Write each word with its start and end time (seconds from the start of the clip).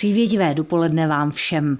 Přívětivé 0.00 0.54
dopoledne 0.54 1.06
vám 1.06 1.30
všem. 1.30 1.78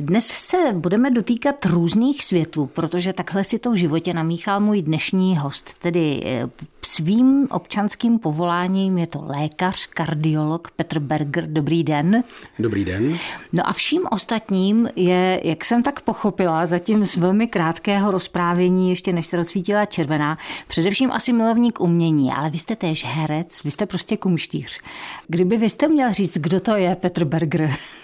Dnes 0.00 0.26
se 0.26 0.56
budeme 0.72 1.10
dotýkat 1.10 1.64
různých 1.64 2.24
světů, 2.24 2.66
protože 2.66 3.12
takhle 3.12 3.44
si 3.44 3.58
to 3.58 3.72
v 3.72 3.76
životě 3.76 4.14
namíchal 4.14 4.60
můj 4.60 4.82
dnešní 4.82 5.36
host, 5.36 5.78
tedy 5.78 6.22
eh, 6.24 6.48
svým 6.82 7.48
občanským 7.50 8.18
povoláním 8.18 8.98
je 8.98 9.06
to 9.06 9.24
lékař, 9.26 9.86
kardiolog 9.86 10.70
Petr 10.76 10.98
Berger. 10.98 11.46
Dobrý 11.46 11.84
den. 11.84 12.24
Dobrý 12.58 12.84
den. 12.84 13.18
No 13.52 13.68
a 13.68 13.72
vším 13.72 14.02
ostatním 14.10 14.88
je, 14.96 15.40
jak 15.44 15.64
jsem 15.64 15.82
tak 15.82 16.00
pochopila, 16.00 16.66
zatím 16.66 17.04
z 17.04 17.16
velmi 17.16 17.46
krátkého 17.46 18.10
rozprávění, 18.10 18.90
ještě 18.90 19.12
než 19.12 19.26
se 19.26 19.36
rozsvítila 19.36 19.84
červená, 19.84 20.38
především 20.66 21.12
asi 21.12 21.32
milovník 21.32 21.80
umění, 21.80 22.32
ale 22.32 22.50
vy 22.50 22.58
jste 22.58 22.76
též 22.76 23.04
herec, 23.04 23.62
vy 23.64 23.70
jste 23.70 23.86
prostě 23.86 24.16
kumštíř. 24.16 24.80
Kdyby 25.28 25.56
vy 25.56 25.70
jste 25.70 25.88
měl 25.88 26.12
říct, 26.12 26.38
kdo 26.38 26.60
to 26.60 26.76
je 26.76 26.94
Petr 26.94 27.24
Berger, 27.24 27.55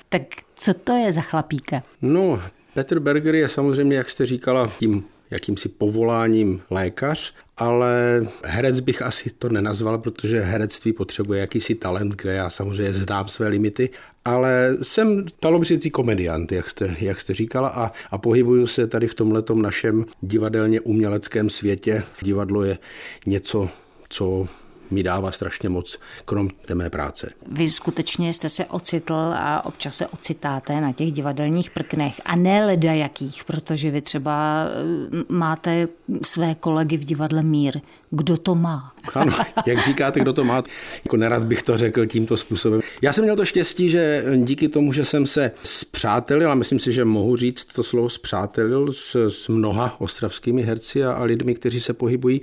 tak 0.08 0.22
co 0.54 0.74
to 0.74 0.92
je 0.92 1.12
za 1.12 1.20
chlapíka? 1.20 1.82
No, 2.02 2.42
Petr 2.74 3.00
Berger 3.00 3.34
je 3.34 3.48
samozřejmě, 3.48 3.96
jak 3.96 4.10
jste 4.10 4.26
říkala, 4.26 4.72
tím 4.78 5.04
jakýmsi 5.30 5.68
povoláním 5.68 6.60
lékař, 6.70 7.34
ale 7.56 8.26
herec 8.44 8.80
bych 8.80 9.02
asi 9.02 9.30
to 9.30 9.48
nenazval, 9.48 9.98
protože 9.98 10.40
herectví 10.40 10.92
potřebuje 10.92 11.40
jakýsi 11.40 11.74
talent, 11.74 12.14
kde 12.14 12.32
já 12.32 12.50
samozřejmě 12.50 12.92
znám 12.92 13.28
své 13.28 13.48
limity, 13.48 13.90
ale 14.24 14.76
jsem 14.82 15.24
talobřící 15.40 15.90
komediant, 15.90 16.52
jak 16.52 16.70
jste, 16.70 16.96
jak 16.98 17.20
jste 17.20 17.34
říkala, 17.34 17.68
a, 17.68 17.92
a 18.10 18.18
pohybuju 18.18 18.66
se 18.66 18.86
tady 18.86 19.06
v 19.08 19.14
tomhletom 19.14 19.62
našem 19.62 20.04
divadelně 20.20 20.80
uměleckém 20.80 21.50
světě. 21.50 22.02
Divadlo 22.22 22.64
je 22.64 22.78
něco, 23.26 23.68
co 24.08 24.48
mi 24.92 25.02
dává 25.02 25.32
strašně 25.32 25.68
moc, 25.68 25.98
krom 26.24 26.48
té 26.66 26.74
mé 26.74 26.90
práce. 26.90 27.32
Vy 27.46 27.70
skutečně 27.70 28.32
jste 28.32 28.48
se 28.48 28.64
ocitl 28.64 29.14
a 29.34 29.64
občas 29.64 29.96
se 29.96 30.06
ocitáte 30.06 30.80
na 30.80 30.92
těch 30.92 31.12
divadelních 31.12 31.70
prknech 31.70 32.20
a 32.24 32.36
ne 32.36 32.66
leda 32.66 32.92
jakých, 32.92 33.44
protože 33.44 33.90
vy 33.90 34.02
třeba 34.02 34.64
eh, 34.64 35.24
máte 35.28 35.88
své 36.24 36.54
kolegy 36.54 36.96
v 36.96 37.04
divadle 37.04 37.42
Mír. 37.42 37.80
Kdo 38.14 38.36
to 38.36 38.54
má? 38.54 38.92
Ano, 39.14 39.32
jak 39.66 39.84
říkáte, 39.84 40.20
kdo 40.20 40.32
to 40.32 40.44
má, 40.44 40.62
jako 41.04 41.16
nerad 41.16 41.44
bych 41.44 41.62
to 41.62 41.76
řekl 41.76 42.06
tímto 42.06 42.36
způsobem. 42.36 42.80
Já 43.02 43.12
jsem 43.12 43.24
měl 43.24 43.36
to 43.36 43.44
štěstí, 43.44 43.88
že 43.88 44.24
díky 44.36 44.68
tomu, 44.68 44.92
že 44.92 45.04
jsem 45.04 45.26
se 45.26 45.50
zpřátelil, 45.62 46.50
a 46.50 46.54
myslím 46.54 46.78
si, 46.78 46.92
že 46.92 47.04
mohu 47.04 47.36
říct 47.36 47.64
to 47.64 47.82
slovo 47.82 48.08
zpřátelil 48.08 48.92
s, 48.92 49.28
s 49.28 49.48
mnoha 49.48 49.96
ostravskými 49.98 50.62
herci 50.62 51.04
a, 51.04 51.12
a 51.12 51.22
lidmi, 51.22 51.54
kteří 51.54 51.80
se 51.80 51.92
pohybují 51.92 52.40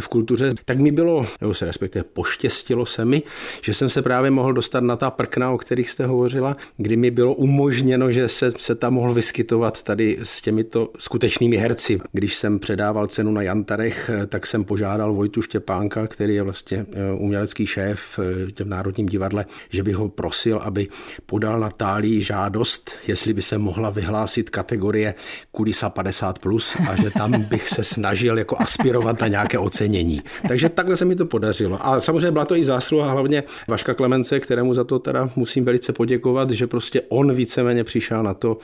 v 0.00 0.08
kultuře, 0.08 0.52
tak 0.64 0.78
mi 0.78 0.92
bylo, 0.92 1.26
nebo 1.40 1.54
se 1.54 1.64
respektive 1.64 2.04
poštěstilo 2.12 2.86
se 2.86 3.04
mi, 3.04 3.22
že 3.62 3.74
jsem 3.74 3.88
se 3.88 4.02
právě 4.02 4.30
mohl 4.30 4.52
dostat 4.52 4.84
na 4.84 4.96
ta 4.96 5.10
prkna, 5.10 5.50
o 5.50 5.58
kterých 5.58 5.90
jste 5.90 6.06
hovořila, 6.06 6.56
kdy 6.76 6.96
mi 6.96 7.10
bylo 7.10 7.34
umožněno, 7.34 8.10
že 8.10 8.28
se, 8.28 8.50
se 8.56 8.74
tam 8.74 8.94
mohl 8.94 9.14
vyskytovat 9.14 9.82
tady 9.82 10.18
s 10.22 10.40
těmito 10.40 10.90
skutečnými 10.98 11.56
herci. 11.56 12.00
Když 12.12 12.34
jsem 12.34 12.58
předával 12.58 13.06
cenu 13.06 13.32
na 13.32 13.42
Jantarech, 13.42 14.10
tak 14.28 14.46
jsem 14.46 14.64
požádal 14.64 15.11
Vojtu 15.14 15.42
Štěpánka, 15.42 16.06
který 16.06 16.34
je 16.34 16.42
vlastně 16.42 16.86
eh, 16.92 17.12
umělecký 17.12 17.66
šéf 17.66 18.00
v 18.00 18.18
eh, 18.18 18.52
těm 18.52 18.68
Národním 18.68 19.06
divadle, 19.06 19.46
že 19.70 19.82
bych 19.82 19.94
ho 19.94 20.08
prosil, 20.08 20.58
aby 20.58 20.88
podal 21.26 21.60
Natálii 21.60 22.22
žádost, 22.22 22.90
jestli 23.06 23.32
by 23.32 23.42
se 23.42 23.58
mohla 23.58 23.90
vyhlásit 23.90 24.50
kategorie 24.50 25.14
kulisa 25.52 25.90
50+, 25.90 26.32
plus 26.40 26.76
a 26.90 26.96
že 26.96 27.10
tam 27.10 27.42
bych 27.42 27.68
se 27.68 27.84
snažil 27.84 28.38
jako 28.38 28.56
aspirovat 28.58 29.20
na 29.20 29.28
nějaké 29.28 29.58
ocenění. 29.58 30.22
Takže 30.48 30.68
takhle 30.68 30.96
se 30.96 31.04
mi 31.04 31.16
to 31.16 31.26
podařilo. 31.26 31.86
A 31.86 32.00
samozřejmě 32.00 32.30
byla 32.30 32.44
to 32.44 32.56
i 32.56 32.64
zásluha 32.64 33.10
hlavně 33.10 33.42
Vaška 33.68 33.94
Klemence, 33.94 34.40
kterému 34.40 34.74
za 34.74 34.84
to 34.84 34.98
teda 34.98 35.30
musím 35.36 35.64
velice 35.64 35.92
poděkovat, 35.92 36.50
že 36.50 36.66
prostě 36.66 37.02
on 37.08 37.34
víceméně 37.34 37.84
přišel 37.84 38.22
na 38.22 38.34
to, 38.34 38.58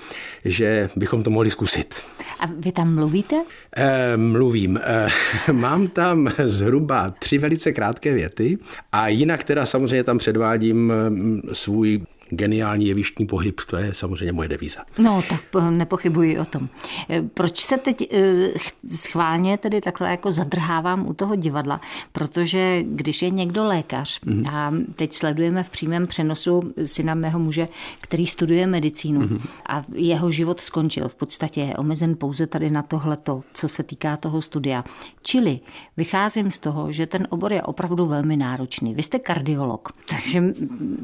že 0.45 0.91
bychom 0.97 1.23
to 1.23 1.31
mohli 1.31 1.51
zkusit. 1.51 1.95
A 2.41 2.47
vy 2.59 2.73
tam 2.73 2.95
mluvíte? 2.95 3.45
E, 3.77 4.17
mluvím. 4.17 4.81
E, 4.83 5.09
mám 5.53 5.89
tam 5.89 6.29
zhruba 6.45 7.11
tři 7.19 7.39
velice 7.39 7.73
krátké 7.73 8.15
věty 8.15 8.59
a 8.93 9.09
jinak 9.09 9.45
teda 9.45 9.67
samozřejmě 9.67 10.05
tam 10.05 10.19
předvádím 10.19 10.93
mm, 11.09 11.43
svůj 11.53 12.01
geniální 12.31 12.87
jevištní 12.87 13.27
pohyb, 13.27 13.61
to 13.71 13.77
je 13.77 13.95
samozřejmě 13.95 14.33
moje 14.33 14.49
devíza. 14.49 14.81
No, 14.99 15.23
tak 15.29 15.43
nepochybuji 15.71 16.39
o 16.39 16.45
tom. 16.45 16.69
E, 17.11 17.23
proč 17.23 17.61
se 17.65 17.77
teď 17.77 18.13
e, 18.13 18.49
schválně 18.97 19.59
tedy 19.59 19.81
takhle 19.81 20.11
jako 20.11 20.33
zadrhávám 20.33 21.09
u 21.09 21.15
toho 21.15 21.37
divadla? 21.37 21.81
Protože 22.13 22.83
když 22.83 23.23
je 23.23 23.31
někdo 23.31 23.65
lékař 23.65 24.21
mm-hmm. 24.21 24.55
a 24.55 24.73
teď 24.95 25.13
sledujeme 25.13 25.63
v 25.63 25.69
přímém 25.69 26.07
přenosu 26.07 26.73
syna 26.85 27.15
mého 27.15 27.39
muže, 27.39 27.69
který 28.01 28.27
studuje 28.27 28.67
medicínu 28.67 29.21
mm-hmm. 29.21 29.41
a 29.67 29.85
jeho 29.95 30.31
život 30.31 30.61
skončil, 30.61 31.09
v 31.09 31.15
podstatě 31.15 31.61
je 31.61 31.77
omezen 31.77 32.17
pouze 32.17 32.47
tady 32.47 32.71
na 32.71 32.83
tohleto, 32.83 33.43
co 33.55 33.69
se 33.69 33.83
týká 33.83 34.17
toho 34.17 34.43
studia. 34.43 34.85
Čili 35.23 35.61
vycházím 35.97 36.53
z 36.53 36.59
toho, 36.59 36.93
že 36.93 37.07
ten 37.07 37.27
obor 37.31 37.53
je 37.53 37.63
opravdu 37.63 38.07
velmi 38.07 38.37
náročný. 38.37 38.95
Vy 38.95 39.03
jste 39.03 39.19
kardiolog, 39.19 39.89
takže 40.09 40.55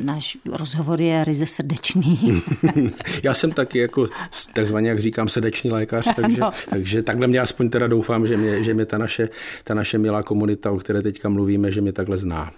náš 0.04 0.38
rozhovor 0.52 1.00
je 1.00 1.13
je 1.14 1.24
ryze 1.24 1.46
srdečný. 1.46 2.42
Já 3.22 3.34
jsem 3.34 3.52
taky 3.52 3.78
jako 3.78 4.06
takzvaně, 4.52 4.88
jak 4.88 4.98
říkám, 4.98 5.28
srdečný 5.28 5.70
lékař, 5.70 6.08
takže, 6.16 6.40
no. 6.40 6.50
takže 6.70 7.02
takhle 7.02 7.26
mě 7.26 7.40
aspoň 7.40 7.70
teda 7.70 7.86
doufám, 7.86 8.26
že 8.26 8.36
mě, 8.36 8.62
že 8.62 8.74
mě 8.74 8.86
ta, 8.86 8.98
naše, 8.98 9.28
ta 9.64 9.74
naše 9.74 9.98
milá 9.98 10.22
komunita, 10.22 10.70
o 10.70 10.76
které 10.76 11.02
teďka 11.02 11.28
mluvíme, 11.28 11.70
že 11.70 11.80
mě 11.80 11.92
takhle 11.92 12.16
zná. 12.16 12.50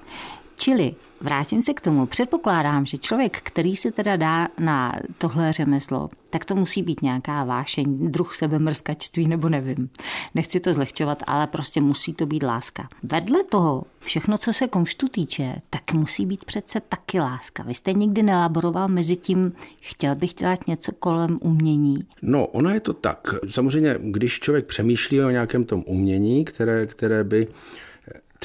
Čili 0.57 0.95
vrátím 1.21 1.63
se 1.63 1.75
k 1.75 1.81
tomu. 1.81 2.07
Předpokládám, 2.07 2.87
že 2.87 2.99
člověk, 2.99 3.41
který 3.43 3.77
se 3.77 3.93
teda 3.93 4.17
dá 4.17 4.49
na 4.59 4.97
tohle 5.19 5.53
řemeslo, 5.53 6.11
tak 6.31 6.45
to 6.45 6.55
musí 6.55 6.83
být 6.83 7.03
nějaká 7.03 7.45
vášeň, 7.45 8.11
druh 8.11 8.35
sebemrskačství 8.35 9.29
nebo 9.29 9.49
nevím. 9.49 9.91
Nechci 10.35 10.61
to 10.61 10.73
zlehčovat, 10.73 11.23
ale 11.27 11.47
prostě 11.47 11.81
musí 11.81 12.15
to 12.15 12.27
být 12.27 12.43
láska. 12.43 12.89
Vedle 13.03 13.45
toho, 13.45 13.85
všechno, 14.01 14.39
co 14.39 14.53
se 14.53 14.69
komštu 14.69 15.09
týče, 15.09 15.55
tak 15.71 15.93
musí 15.93 16.27
být 16.27 16.45
přece 16.45 16.81
taky 16.81 17.21
láska. 17.21 17.63
Vy 17.63 17.75
jste 17.75 17.93
nikdy 17.93 18.23
nelaboroval 18.23 18.89
mezi 18.89 19.17
tím, 19.17 19.53
chtěl 19.81 20.15
bych 20.15 20.35
dělat 20.35 20.67
něco 20.67 20.93
kolem 20.93 21.39
umění? 21.43 21.99
No, 22.23 22.47
ono 22.47 22.71
je 22.71 22.81
to 22.81 22.93
tak. 22.93 23.35
Samozřejmě, 23.49 23.97
když 24.01 24.41
člověk 24.41 24.67
přemýšlí 24.67 25.23
o 25.23 25.31
nějakém 25.31 25.65
tom 25.65 25.85
umění, 25.87 26.45
které, 26.45 26.87
které 26.87 27.25
by 27.25 27.49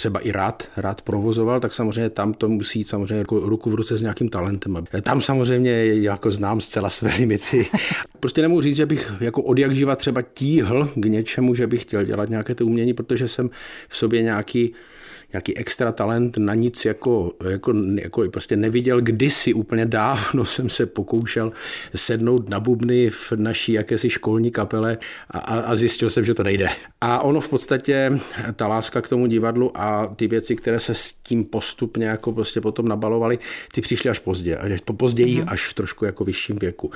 třeba 0.02 0.20
i 0.20 0.32
rád, 0.32 0.70
rád 0.78 1.02
provozoval, 1.02 1.60
tak 1.60 1.74
samozřejmě 1.74 2.10
tam 2.10 2.34
to 2.34 2.50
musí 2.50 2.84
samozřejmě 2.84 3.16
jako 3.16 3.40
ruku 3.40 3.70
v 3.70 3.74
ruce 3.74 3.98
s 3.98 4.02
nějakým 4.02 4.30
talentem. 4.30 4.84
Tam 5.02 5.22
samozřejmě 5.22 5.86
jako 5.86 6.32
znám 6.32 6.62
zcela 6.62 6.90
své 6.90 7.14
limity. 7.14 7.68
Prostě 8.20 8.42
nemůžu 8.42 8.62
říct, 8.62 8.76
že 8.76 8.86
bych 8.86 9.14
jako 9.20 9.42
od 9.42 9.58
jak 9.58 9.76
živa 9.76 9.96
třeba 9.96 10.22
tíhl 10.22 10.90
k 10.96 11.06
něčemu, 11.06 11.56
že 11.56 11.68
bych 11.68 11.82
chtěl 11.82 12.04
dělat 12.04 12.30
nějaké 12.30 12.56
to 12.56 12.66
umění, 12.66 12.94
protože 12.94 13.28
jsem 13.28 13.50
v 13.90 13.98
sobě 13.98 14.22
nějaký 14.22 14.74
nějaký 15.34 15.58
extra 15.58 15.92
talent 15.92 16.38
na 16.38 16.54
nic 16.54 16.86
jako, 16.86 17.34
jako, 17.50 17.74
jako 17.96 18.24
prostě 18.30 18.56
neviděl. 18.56 19.02
Kdysi 19.02 19.54
úplně 19.54 19.86
dávno 19.86 20.46
jsem 20.52 20.70
se 20.70 20.86
pokoušel 20.86 21.52
sednout 21.96 22.50
na 22.50 22.60
bubny 22.60 23.10
v 23.10 23.32
naší 23.36 23.74
jakési 23.74 24.10
školní 24.10 24.52
kapele 24.52 24.98
a, 25.30 25.40
a 25.40 25.76
zjistil 25.76 26.10
jsem, 26.10 26.26
že 26.26 26.34
to 26.34 26.44
nejde. 26.44 26.70
A 27.02 27.20
ono 27.20 27.40
v 27.40 27.50
podstatě, 27.50 28.20
ta 28.56 28.68
láska 28.68 29.02
k 29.02 29.10
tomu 29.10 29.28
divadlu 29.28 29.72
a 29.76 30.08
ty 30.16 30.28
věci, 30.28 30.56
které 30.56 30.80
se 30.80 30.96
s 30.96 31.14
tím 31.14 31.44
postupně 31.46 32.06
jako 32.06 32.32
prostě 32.32 32.62
potom 32.62 32.88
nabalovaly, 32.88 33.40
ty 33.74 33.82
přišly 33.82 34.10
až 34.10 34.20
pozdě, 34.20 34.58
až 34.58 34.82
později, 34.98 35.42
mm-hmm. 35.42 35.52
až 35.52 35.68
v 35.68 35.74
trošku 35.74 36.06
jako 36.06 36.24
vyšším 36.24 36.60
věku. 36.60 36.92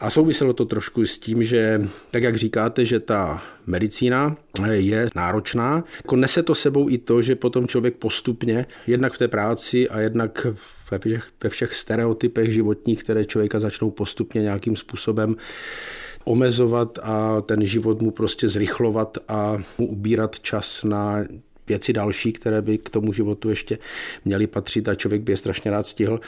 A 0.00 0.10
souviselo 0.10 0.52
to 0.52 0.64
trošku 0.64 1.06
s 1.06 1.18
tím, 1.18 1.42
že, 1.42 1.88
tak 2.10 2.22
jak 2.22 2.36
říkáte, 2.36 2.84
že 2.84 3.00
ta 3.00 3.42
medicína 3.66 4.36
je 4.70 5.10
náročná, 5.14 5.84
jako 5.96 6.16
nese 6.16 6.42
to 6.42 6.54
sebou 6.54 6.90
i 6.90 6.98
to, 6.98 7.22
že 7.22 7.36
potom 7.36 7.68
člověk 7.68 7.96
postupně, 7.96 8.66
jednak 8.86 9.12
v 9.12 9.18
té 9.18 9.28
práci 9.28 9.88
a 9.88 10.00
jednak 10.00 10.46
ve 10.90 10.98
všech, 10.98 11.28
ve 11.42 11.50
všech 11.50 11.74
stereotypech 11.74 12.52
životních, 12.52 13.02
které 13.04 13.24
člověka 13.24 13.60
začnou 13.60 13.90
postupně 13.90 14.42
nějakým 14.42 14.76
způsobem 14.76 15.36
omezovat 16.24 16.98
a 17.02 17.40
ten 17.40 17.66
život 17.66 18.02
mu 18.02 18.10
prostě 18.10 18.48
zrychlovat 18.48 19.18
a 19.28 19.58
mu 19.78 19.86
ubírat 19.86 20.40
čas 20.40 20.84
na 20.84 21.24
věci 21.68 21.92
další, 21.92 22.32
které 22.32 22.62
by 22.62 22.78
k 22.78 22.90
tomu 22.90 23.12
životu 23.12 23.50
ještě 23.50 23.78
měly 24.24 24.46
patřit 24.46 24.88
a 24.88 24.94
člověk 24.94 25.22
by 25.22 25.32
je 25.32 25.36
strašně 25.36 25.70
rád 25.70 25.86
stihl. 25.86 26.20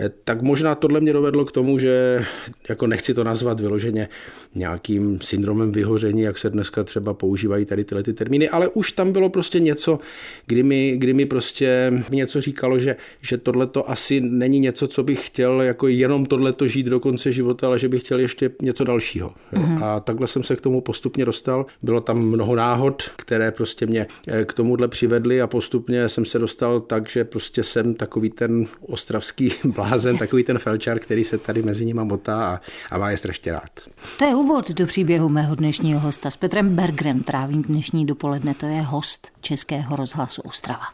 Eh, 0.00 0.10
tak 0.24 0.42
možná 0.42 0.74
tohle 0.74 1.00
mě 1.00 1.12
dovedlo 1.12 1.44
k 1.44 1.52
tomu, 1.52 1.78
že 1.78 2.24
jako 2.68 2.86
nechci 2.86 3.14
to 3.14 3.24
nazvat 3.24 3.60
vyloženě 3.60 4.08
nějakým 4.54 5.20
syndromem 5.20 5.72
vyhoření, 5.72 6.22
jak 6.22 6.38
se 6.38 6.50
dneska 6.50 6.84
třeba 6.84 7.14
používají 7.14 7.64
tady 7.64 7.84
tyhle 7.84 8.02
ty 8.02 8.12
termíny, 8.12 8.48
ale 8.48 8.68
už 8.68 8.92
tam 8.92 9.12
bylo 9.12 9.30
prostě 9.30 9.60
něco, 9.60 9.98
kdy 10.46 10.62
mi, 10.62 10.94
kdy 10.96 11.14
mi 11.14 11.26
prostě 11.26 11.92
něco 12.10 12.40
říkalo, 12.40 12.78
že, 12.78 12.96
že 13.20 13.38
tohle 13.38 13.66
to 13.66 13.90
asi 13.90 14.20
není 14.20 14.58
něco, 14.58 14.88
co 14.88 15.02
bych 15.02 15.26
chtěl 15.26 15.62
jako 15.62 15.88
jenom 15.88 16.26
tohle 16.26 16.52
to 16.52 16.68
žít 16.68 16.86
do 16.86 17.00
konce 17.00 17.32
života, 17.32 17.66
ale 17.66 17.78
že 17.78 17.88
bych 17.88 18.02
chtěl 18.02 18.20
ještě 18.20 18.50
něco 18.62 18.84
dalšího. 18.84 19.32
Mm-hmm. 19.52 19.84
A 19.84 20.00
takhle 20.00 20.26
jsem 20.26 20.42
se 20.42 20.56
k 20.56 20.60
tomu 20.60 20.80
postupně 20.80 21.24
dostal. 21.24 21.66
Bylo 21.82 22.00
tam 22.00 22.18
mnoho 22.18 22.54
náhod, 22.54 23.02
které 23.16 23.50
prostě 23.50 23.86
mě 23.86 24.06
eh, 24.26 24.44
k 24.44 24.52
tomu 24.52 24.76
tohle 24.80 24.88
přivedli 24.88 25.42
a 25.42 25.46
postupně 25.46 26.08
jsem 26.08 26.24
se 26.24 26.38
dostal 26.38 26.80
tak, 26.80 27.08
že 27.08 27.24
prostě 27.24 27.62
jsem 27.62 27.94
takový 27.94 28.30
ten 28.30 28.66
ostravský 28.80 29.52
blázen, 29.64 30.18
takový 30.18 30.44
ten 30.44 30.58
felčar, 30.58 30.98
který 30.98 31.24
se 31.24 31.38
tady 31.38 31.62
mezi 31.62 31.86
nimi 31.86 32.00
motá 32.04 32.54
a, 32.54 32.60
a 32.90 32.98
má 32.98 33.10
je 33.10 33.16
strašně 33.16 33.52
rád. 33.52 33.70
To 34.18 34.24
je 34.24 34.34
úvod 34.34 34.70
do 34.70 34.86
příběhu 34.86 35.28
mého 35.28 35.54
dnešního 35.54 36.00
hosta. 36.00 36.30
S 36.30 36.36
Petrem 36.36 36.76
Bergrem 36.76 37.20
trávím 37.20 37.62
dnešní 37.62 38.06
dopoledne. 38.06 38.54
To 38.54 38.66
je 38.66 38.82
host 38.82 39.28
Českého 39.40 39.96
rozhlasu 39.96 40.42
Ostrava. 40.42 40.84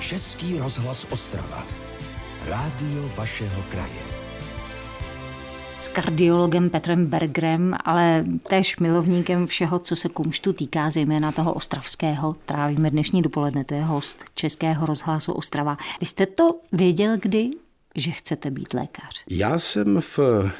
Český 0.00 0.58
rozhlas 0.58 1.06
Ostrava. 1.10 1.66
Rádio 2.48 3.10
vašeho 3.16 3.62
kraje. 3.70 4.13
S 5.78 5.88
kardiologem 5.88 6.70
Petrem 6.70 7.06
Bergrem, 7.06 7.74
ale 7.84 8.24
též 8.48 8.76
milovníkem 8.78 9.46
všeho, 9.46 9.78
co 9.78 9.96
se 9.96 10.08
kumštu 10.08 10.52
týká, 10.52 10.90
zejména 10.90 11.32
toho 11.32 11.52
ostravského. 11.52 12.36
Trávíme 12.46 12.90
dnešní 12.90 13.22
dopoledne, 13.22 13.64
to 13.64 13.74
je 13.74 13.82
host 13.82 14.24
Českého 14.34 14.86
rozhlasu 14.86 15.32
Ostrava. 15.32 15.76
Vy 16.00 16.06
jste 16.06 16.26
to 16.26 16.60
věděl 16.72 17.16
kdy, 17.20 17.50
že 17.96 18.10
chcete 18.10 18.50
být 18.50 18.74
lékař? 18.74 19.24
Já 19.30 19.58
jsem 19.58 20.00
v 20.00 20.18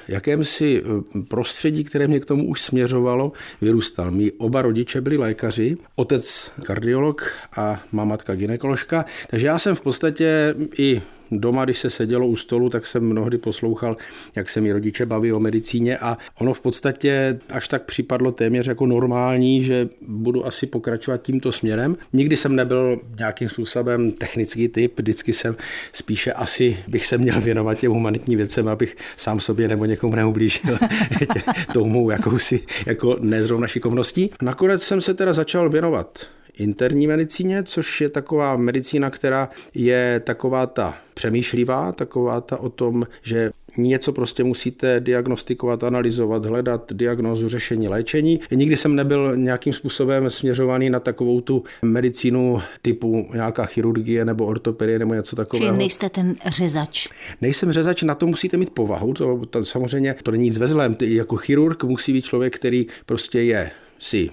jakémsi 0.08 0.82
eh, 0.84 1.22
prostředí, 1.28 1.84
které 1.84 2.08
mě 2.08 2.20
k 2.20 2.24
tomu 2.24 2.48
už 2.48 2.62
směřovalo, 2.62 3.32
vyrůstal. 3.60 4.10
Mí 4.10 4.32
oba 4.32 4.62
rodiče 4.62 5.00
byli 5.00 5.16
lékaři, 5.16 5.76
otec 5.96 6.52
kardiolog 6.62 7.32
a 7.56 7.80
mamatka 7.92 8.34
ginekoložka, 8.34 9.04
takže 9.30 9.46
já 9.46 9.58
jsem 9.58 9.74
v 9.74 9.80
podstatě 9.80 10.54
i 10.78 11.02
doma, 11.30 11.64
když 11.64 11.78
se 11.78 11.90
sedělo 11.90 12.26
u 12.26 12.36
stolu, 12.36 12.68
tak 12.68 12.86
jsem 12.86 13.02
mnohdy 13.02 13.38
poslouchal, 13.38 13.96
jak 14.34 14.50
se 14.50 14.60
mi 14.60 14.72
rodiče 14.72 15.06
baví 15.06 15.32
o 15.32 15.40
medicíně 15.40 15.98
a 15.98 16.18
ono 16.40 16.54
v 16.54 16.60
podstatě 16.60 17.38
až 17.48 17.68
tak 17.68 17.82
připadlo 17.82 18.32
téměř 18.32 18.66
jako 18.66 18.86
normální, 18.86 19.62
že 19.62 19.88
budu 20.08 20.46
asi 20.46 20.66
pokračovat 20.66 21.22
tímto 21.22 21.52
směrem. 21.52 21.96
Nikdy 22.12 22.36
jsem 22.36 22.56
nebyl 22.56 23.00
nějakým 23.18 23.48
způsobem 23.48 24.12
technický 24.12 24.68
typ, 24.68 24.98
vždycky 24.98 25.32
jsem 25.32 25.56
spíše 25.92 26.32
asi 26.32 26.76
bych 26.88 27.06
se 27.06 27.18
měl 27.18 27.40
věnovat 27.40 27.78
těm 27.78 27.92
humanitním 27.92 28.38
věcem, 28.38 28.68
abych 28.68 28.96
sám 29.16 29.40
sobě 29.40 29.68
nebo 29.68 29.84
někomu 29.84 30.14
neublížil 30.14 30.78
tomu 31.72 32.10
jakousi 32.10 32.60
jako 32.86 33.16
nezrovna 33.20 33.66
šikovností. 33.66 34.30
Nakonec 34.42 34.82
jsem 34.82 35.00
se 35.00 35.14
teda 35.14 35.32
začal 35.32 35.70
věnovat 35.70 36.26
interní 36.58 37.06
medicíně, 37.06 37.62
což 37.62 38.00
je 38.00 38.08
taková 38.08 38.56
medicína, 38.56 39.10
která 39.10 39.48
je 39.74 40.20
taková 40.24 40.66
ta 40.66 40.94
přemýšlivá, 41.14 41.92
taková 41.92 42.40
ta 42.40 42.60
o 42.60 42.68
tom, 42.68 43.06
že 43.22 43.50
něco 43.76 44.12
prostě 44.12 44.44
musíte 44.44 45.00
diagnostikovat, 45.00 45.84
analyzovat, 45.84 46.44
hledat 46.44 46.92
diagnózu, 46.92 47.48
řešení, 47.48 47.88
léčení. 47.88 48.40
Nikdy 48.50 48.76
jsem 48.76 48.94
nebyl 48.94 49.36
nějakým 49.36 49.72
způsobem 49.72 50.30
směřovaný 50.30 50.90
na 50.90 51.00
takovou 51.00 51.40
tu 51.40 51.64
medicínu 51.82 52.60
typu 52.82 53.28
nějaká 53.32 53.64
chirurgie 53.64 54.24
nebo 54.24 54.46
ortopedie 54.46 54.98
nebo 54.98 55.14
něco 55.14 55.36
takového. 55.36 55.66
Čili 55.66 55.78
nejste 55.78 56.08
ten 56.08 56.36
řezač? 56.46 57.08
Nejsem 57.40 57.72
řezač, 57.72 58.02
na 58.02 58.14
to 58.14 58.26
musíte 58.26 58.56
mít 58.56 58.70
povahu. 58.70 59.14
To, 59.14 59.42
to 59.50 59.64
samozřejmě 59.64 60.14
to 60.22 60.30
není 60.30 60.44
nic 60.44 60.58
ve 60.58 60.68
zlém. 60.68 60.96
Jako 61.00 61.36
chirurg 61.36 61.84
musí 61.84 62.12
být 62.12 62.24
člověk, 62.24 62.56
který 62.56 62.86
prostě 63.06 63.40
je 63.40 63.70
si 63.98 64.30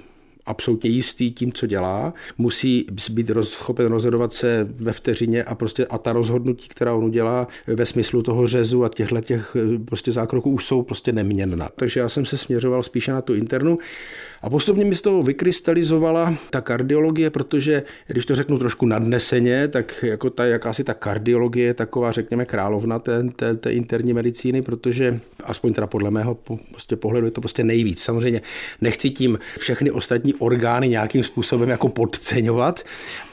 absolutně 0.52 0.90
jistý 0.90 1.32
tím, 1.32 1.52
co 1.52 1.68
dělá, 1.68 2.14
musí 2.38 2.86
být 3.12 3.32
schopen 3.42 3.86
rozhodovat 3.86 4.34
se 4.34 4.68
ve 4.70 4.94
vteřině 4.94 5.44
a 5.44 5.56
prostě 5.56 5.86
a 5.86 5.98
ta 5.98 6.14
rozhodnutí, 6.14 6.68
která 6.68 6.96
on 6.96 7.04
udělá 7.04 7.48
ve 7.68 7.86
smyslu 7.86 8.24
toho 8.24 8.48
řezu 8.48 8.84
a 8.84 8.90
těchto 8.90 9.22
těch 9.22 9.58
prostě 9.86 10.12
zákroků 10.12 10.52
už 10.52 10.66
jsou 10.66 10.84
prostě 10.84 11.12
neměnná. 11.12 11.70
Takže 11.76 12.00
já 12.00 12.10
jsem 12.10 12.26
se 12.26 12.38
směřoval 12.38 12.84
spíše 12.84 13.12
na 13.12 13.22
tu 13.22 13.34
internu 13.34 13.78
a 14.42 14.50
postupně 14.50 14.86
mi 14.86 14.96
z 14.96 15.02
toho 15.02 15.24
vykrystalizovala 15.24 16.36
ta 16.50 16.62
kardiologie, 16.62 17.30
protože 17.30 17.84
když 18.08 18.26
to 18.26 18.36
řeknu 18.36 18.58
trošku 18.58 18.86
nadneseně, 18.86 19.68
tak 19.68 20.04
jako 20.04 20.30
ta, 20.30 20.46
jakási 20.46 20.84
ta 20.84 20.94
kardiologie 20.94 21.66
je 21.66 21.74
taková, 21.74 22.12
řekněme, 22.12 22.46
královna 22.46 23.00
té, 23.00 23.24
té, 23.24 23.56
té 23.56 23.74
interní 23.74 24.14
medicíny, 24.14 24.62
protože 24.62 25.20
aspoň 25.44 25.74
teda 25.74 25.88
podle 25.88 26.12
mého 26.12 26.38
prostě 26.72 26.96
pohledu 26.96 27.28
je 27.28 27.32
to 27.32 27.42
prostě 27.42 27.64
nejvíc. 27.64 28.04
Samozřejmě 28.04 28.42
nechci 28.82 29.10
tím 29.10 29.40
všechny 29.60 29.92
ostatní 29.92 30.34
orgány 30.34 30.90
nějakým 30.90 31.24
způsobem 31.24 31.70
jako 31.70 31.90
podceňovat, 31.90 32.84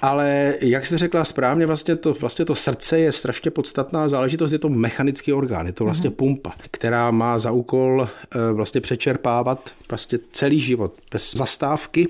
ale 0.02 0.54
jak 0.60 0.86
jste 0.86 0.98
řekla 0.98 1.24
správně, 1.24 1.66
vlastně 1.66 1.96
to, 1.96 2.12
vlastně 2.12 2.44
to 2.44 2.54
srdce 2.54 2.98
je 2.98 3.12
strašně 3.12 3.50
podstatná 3.50 4.08
záležitost, 4.08 4.52
je 4.52 4.58
to 4.58 4.68
mechanický 4.68 5.32
orgán, 5.32 5.66
je 5.66 5.72
to 5.72 5.84
vlastně 5.84 6.10
pumpa, 6.10 6.52
která 6.70 7.10
má 7.10 7.38
za 7.38 7.50
úkol 7.50 8.08
eh, 8.08 8.52
vlastně 8.52 8.80
přečerpávat 8.80 9.70
vlastně 9.88 10.18
celý 10.32 10.60
život 10.60 10.97
bez 11.10 11.34
zastávky 11.34 12.08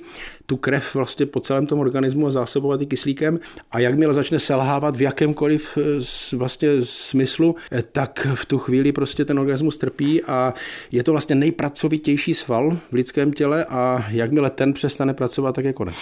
tu 0.51 0.57
krev 0.57 0.95
vlastně 0.95 1.27
po 1.27 1.41
celém 1.41 1.67
tom 1.67 1.79
organismu 1.79 2.27
a 2.27 2.31
zásobovat 2.31 2.83
i 2.83 2.87
kyslíkem 2.87 3.41
a 3.71 3.79
jakmile 3.79 4.15
začne 4.15 4.39
selhávat 4.39 4.97
v 4.97 5.03
jakémkoliv 5.03 5.79
eh, 5.79 6.37
vlastně 6.37 6.69
smyslu, 6.83 7.57
eh, 7.73 7.83
tak 7.83 8.27
v 8.35 8.47
tu 8.47 8.59
chvíli 8.59 8.93
prostě 8.93 9.25
ten 9.25 9.39
organismus 9.39 9.79
trpí 9.79 10.23
a 10.25 10.55
je 10.93 11.03
to 11.03 11.13
vlastně 11.13 11.35
nejpracovitější 11.35 12.35
sval 12.35 12.79
v 12.91 12.93
lidském 12.93 13.33
těle 13.33 13.65
a 13.65 14.05
jakmile 14.09 14.51
ten 14.51 14.73
přestane 14.73 15.15
pracovat, 15.15 15.55
tak 15.55 15.65
je 15.65 15.73
konec. 15.73 15.95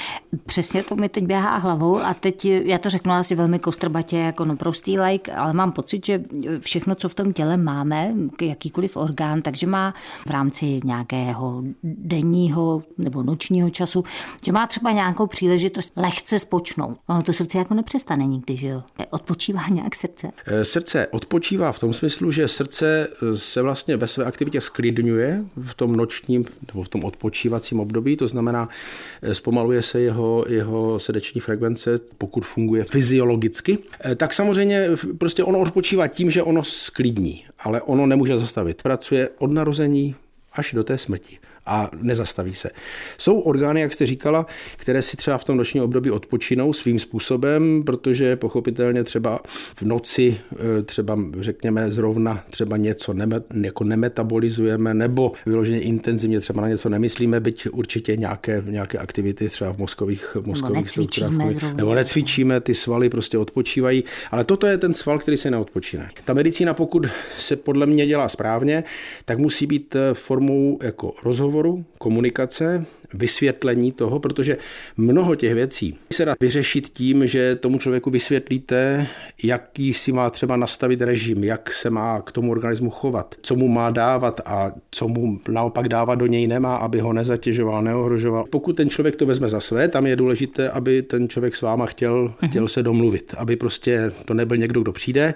Přesně 0.46 0.82
to 0.82 0.96
mi 0.96 1.08
teď 1.08 1.24
běhá 1.24 1.56
hlavou 1.56 1.98
a 1.98 2.14
teď 2.14 2.44
já 2.44 2.78
to 2.78 2.90
řeknu 2.90 3.12
asi 3.12 3.34
velmi 3.34 3.58
kostrbatě 3.58 4.16
jako 4.16 4.44
no 4.44 4.56
prostý 4.56 4.98
like, 4.98 5.32
ale 5.32 5.52
mám 5.52 5.72
pocit, 5.72 6.06
že 6.06 6.22
všechno, 6.60 6.94
co 6.94 7.08
v 7.08 7.14
tom 7.14 7.32
těle 7.32 7.56
máme, 7.56 8.14
jakýkoliv 8.42 8.96
orgán, 8.96 9.42
takže 9.42 9.66
má 9.66 9.94
v 10.26 10.30
rámci 10.30 10.80
nějakého 10.84 11.62
denního 11.82 12.82
nebo 12.98 13.22
nočního 13.22 13.70
času 13.70 14.04
že 14.44 14.52
má 14.52 14.66
třeba 14.66 14.92
nějakou 14.92 15.26
příležitost 15.26 15.92
lehce 15.96 16.38
spočnout. 16.38 16.98
Ono 17.08 17.22
to 17.22 17.32
srdce 17.32 17.58
jako 17.58 17.74
nepřestane 17.74 18.26
nikdy, 18.26 18.56
že 18.56 18.68
jo? 18.68 18.82
Odpočívá 19.10 19.68
nějak 19.68 19.94
srdce? 19.94 20.30
Eh, 20.46 20.64
srdce 20.64 21.06
odpočívá 21.06 21.72
v 21.72 21.78
tom 21.78 21.92
smyslu, 21.92 22.30
že 22.30 22.48
srdce 22.48 23.08
eh, 23.22 23.38
se 23.38 23.62
vlastně 23.62 23.96
ve 23.96 24.06
své 24.06 24.24
aktivitě 24.24 24.60
sklidňuje 24.60 25.44
v 25.62 25.74
tom 25.74 25.96
nočním 25.96 26.44
nebo 26.68 26.82
v 26.82 26.88
tom 26.88 27.04
odpočívacím 27.04 27.80
období, 27.80 28.16
to 28.16 28.28
znamená, 28.28 28.68
eh, 29.22 29.34
zpomaluje 29.34 29.82
se 29.82 30.00
jeho, 30.00 30.44
jeho 30.48 31.00
srdeční 31.00 31.40
frekvence, 31.40 31.98
pokud 32.18 32.46
funguje 32.46 32.84
fyziologicky. 32.84 33.78
Tak 34.16 34.34
samozřejmě 34.34 34.88
prostě 35.18 35.44
ono 35.44 35.58
odpočívá 35.58 36.08
tím, 36.08 36.30
že 36.30 36.42
ono 36.42 36.64
sklidní, 36.64 37.44
ale 37.58 37.82
ono 37.82 38.06
nemůže 38.06 38.38
zastavit. 38.38 38.82
Pracuje 38.82 39.28
od 39.38 39.52
narození 39.52 40.14
až 40.52 40.72
do 40.72 40.84
té 40.84 40.98
smrti 40.98 41.38
a 41.66 41.90
nezastaví 42.02 42.54
se. 42.54 42.70
Jsou 43.18 43.40
orgány, 43.40 43.80
jak 43.80 43.92
jste 43.92 44.06
říkala, 44.06 44.46
které 44.76 45.02
si 45.02 45.16
třeba 45.16 45.38
v 45.38 45.44
tom 45.44 45.56
nočním 45.56 45.82
období 45.82 46.10
odpočinou 46.10 46.72
svým 46.72 46.98
způsobem, 46.98 47.82
protože 47.86 48.36
pochopitelně 48.36 49.04
třeba 49.04 49.40
v 49.74 49.82
noci 49.82 50.40
e, 50.78 50.82
třeba 50.82 51.18
řekněme 51.40 51.90
zrovna 51.92 52.44
třeba 52.50 52.76
něco 52.76 53.12
neme, 53.12 53.40
jako 53.62 53.84
nemetabolizujeme 53.84 54.94
nebo 54.94 55.32
vyloženě 55.46 55.80
intenzivně 55.80 56.40
třeba 56.40 56.60
na 56.62 56.68
něco 56.68 56.88
nemyslíme, 56.88 57.40
byť 57.40 57.68
určitě 57.72 58.16
nějaké, 58.16 58.62
nějaké 58.66 58.98
aktivity 58.98 59.48
třeba 59.48 59.72
v 59.72 59.78
mozkových, 59.78 60.36
v 60.40 60.46
mozkových 60.46 60.90
strukturách. 60.90 61.32
Nebo 61.74 61.94
necvičíme, 61.94 62.60
ty 62.60 62.74
svaly 62.74 63.08
prostě 63.08 63.38
odpočívají, 63.38 64.04
ale 64.30 64.44
toto 64.44 64.66
je 64.66 64.78
ten 64.78 64.92
sval, 64.92 65.18
který 65.18 65.36
se 65.36 65.50
neodpočíne. 65.50 66.10
Ta 66.24 66.34
medicína, 66.34 66.74
pokud 66.74 67.06
se 67.38 67.56
podle 67.56 67.86
mě 67.86 68.06
dělá 68.06 68.28
správně, 68.28 68.84
tak 69.24 69.38
musí 69.38 69.66
být 69.66 69.96
e, 69.96 70.14
formou 70.14 70.78
jako 70.82 71.14
rozhovor 71.24 71.55
rozhovoru, 71.62 71.84
komunikace, 71.98 72.84
vysvětlení 73.14 73.92
toho, 73.92 74.18
protože 74.18 74.56
mnoho 74.96 75.34
těch 75.34 75.54
věcí 75.54 75.98
se 76.12 76.24
dá 76.24 76.34
vyřešit 76.40 76.88
tím, 76.88 77.26
že 77.26 77.54
tomu 77.56 77.78
člověku 77.78 78.10
vysvětlíte, 78.10 79.06
jaký 79.42 79.94
si 79.94 80.12
má 80.12 80.30
třeba 80.30 80.56
nastavit 80.56 81.00
režim, 81.00 81.44
jak 81.44 81.72
se 81.72 81.90
má 81.90 82.20
k 82.22 82.32
tomu 82.32 82.50
organismu 82.50 82.90
chovat, 82.90 83.34
co 83.42 83.56
mu 83.56 83.68
má 83.68 83.90
dávat 83.90 84.40
a 84.44 84.72
co 84.90 85.08
mu 85.08 85.40
naopak 85.48 85.88
dávat 85.88 86.14
do 86.14 86.26
něj 86.26 86.46
nemá, 86.46 86.76
aby 86.76 87.00
ho 87.00 87.12
nezatěžoval, 87.12 87.82
neohrožoval. 87.82 88.44
Pokud 88.50 88.76
ten 88.76 88.90
člověk 88.90 89.16
to 89.16 89.26
vezme 89.26 89.48
za 89.48 89.60
své, 89.60 89.88
tam 89.88 90.06
je 90.06 90.16
důležité, 90.16 90.70
aby 90.70 91.02
ten 91.02 91.28
člověk 91.28 91.56
s 91.56 91.62
váma 91.62 91.86
chtěl, 91.86 92.34
chtěl 92.48 92.68
se 92.68 92.82
domluvit, 92.82 93.34
aby 93.38 93.56
prostě 93.56 94.12
to 94.24 94.34
nebyl 94.34 94.56
někdo, 94.56 94.80
kdo 94.80 94.92
přijde 94.92 95.34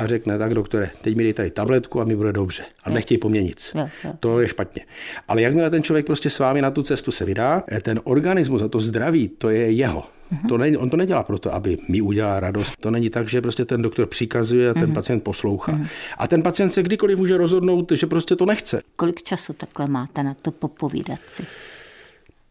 a 0.00 0.06
řekne, 0.06 0.38
tak 0.38 0.54
doktore, 0.54 0.90
teď 1.00 1.16
mi 1.16 1.22
dej 1.22 1.32
tady 1.32 1.50
tabletku 1.50 2.00
a 2.00 2.04
mi 2.04 2.16
bude 2.16 2.32
dobře. 2.32 2.62
A 2.84 2.90
nechtěj 2.90 3.18
po 3.18 3.28
mně 3.28 3.42
nic. 3.42 3.72
Jo, 3.74 3.88
jo. 4.04 4.12
To 4.20 4.40
je 4.40 4.48
špatně. 4.48 4.82
Ale 5.28 5.42
jakmile 5.42 5.70
ten 5.70 5.82
člověk 5.82 6.06
prostě 6.06 6.30
s 6.30 6.38
vámi 6.38 6.62
na 6.62 6.70
tu 6.70 6.82
cestu 6.82 7.12
se 7.12 7.24
vydá, 7.24 7.62
eh, 7.72 7.80
ten 7.80 8.00
organismus 8.04 8.62
a 8.62 8.68
to 8.68 8.80
zdraví, 8.80 9.28
to 9.28 9.50
je 9.50 9.72
jeho. 9.72 10.00
Uh-huh. 10.32 10.48
To 10.48 10.58
ne, 10.58 10.78
on 10.78 10.90
to 10.90 10.96
nedělá 10.96 11.22
proto, 11.22 11.54
aby 11.54 11.78
mi 11.88 12.00
udělal 12.00 12.40
radost. 12.40 12.76
To 12.80 12.90
není 12.90 13.10
tak, 13.10 13.28
že 13.28 13.40
prostě 13.40 13.64
ten 13.64 13.82
doktor 13.82 14.06
přikazuje 14.06 14.70
a 14.70 14.74
ten 14.74 14.90
uh-huh. 14.90 14.94
pacient 14.94 15.22
poslouchá. 15.22 15.72
Uh-huh. 15.72 15.88
A 16.18 16.28
ten 16.28 16.42
pacient 16.42 16.70
se 16.70 16.82
kdykoliv 16.82 17.18
může 17.18 17.36
rozhodnout, 17.36 17.92
že 17.92 18.06
prostě 18.06 18.36
to 18.36 18.46
nechce. 18.46 18.82
Kolik 18.96 19.22
času 19.22 19.52
takhle 19.52 19.86
máte 19.86 20.22
na 20.22 20.34
to 20.34 20.50
popovídat 20.50 21.20
si? 21.30 21.44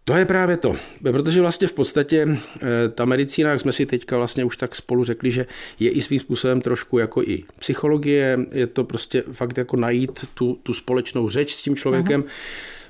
To 0.10 0.16
je 0.16 0.25
právě 0.25 0.58
to, 0.58 0.75
protože 1.01 1.42
vlastně 1.42 1.68
v 1.68 1.74
podstatě 1.74 2.28
eh, 2.28 2.89
ta 2.89 3.06
medicína, 3.06 3.50
jak 3.50 3.60
jsme 3.60 3.72
si 3.72 3.86
teďka 3.86 4.18
vlastně 4.18 4.44
už 4.44 4.58
tak 4.58 4.75
spolu 4.75 5.04
řekli, 5.04 5.32
že 5.32 5.46
je 5.80 5.92
i 5.92 6.01
svým 6.01 6.20
způsobem 6.20 6.62
trošku 6.62 6.98
jako 6.98 7.22
i 7.22 7.44
psychologie, 7.60 8.39
je 8.51 8.68
to 8.68 8.84
prostě 8.84 9.24
fakt 9.32 9.58
jako 9.58 9.78
najít 9.78 10.25
tu, 10.34 10.60
tu 10.63 10.74
společnou 10.74 11.30
řeč 11.30 11.54
s 11.54 11.62
tím 11.62 11.75
člověkem. 11.75 12.24
Aha 12.28 12.34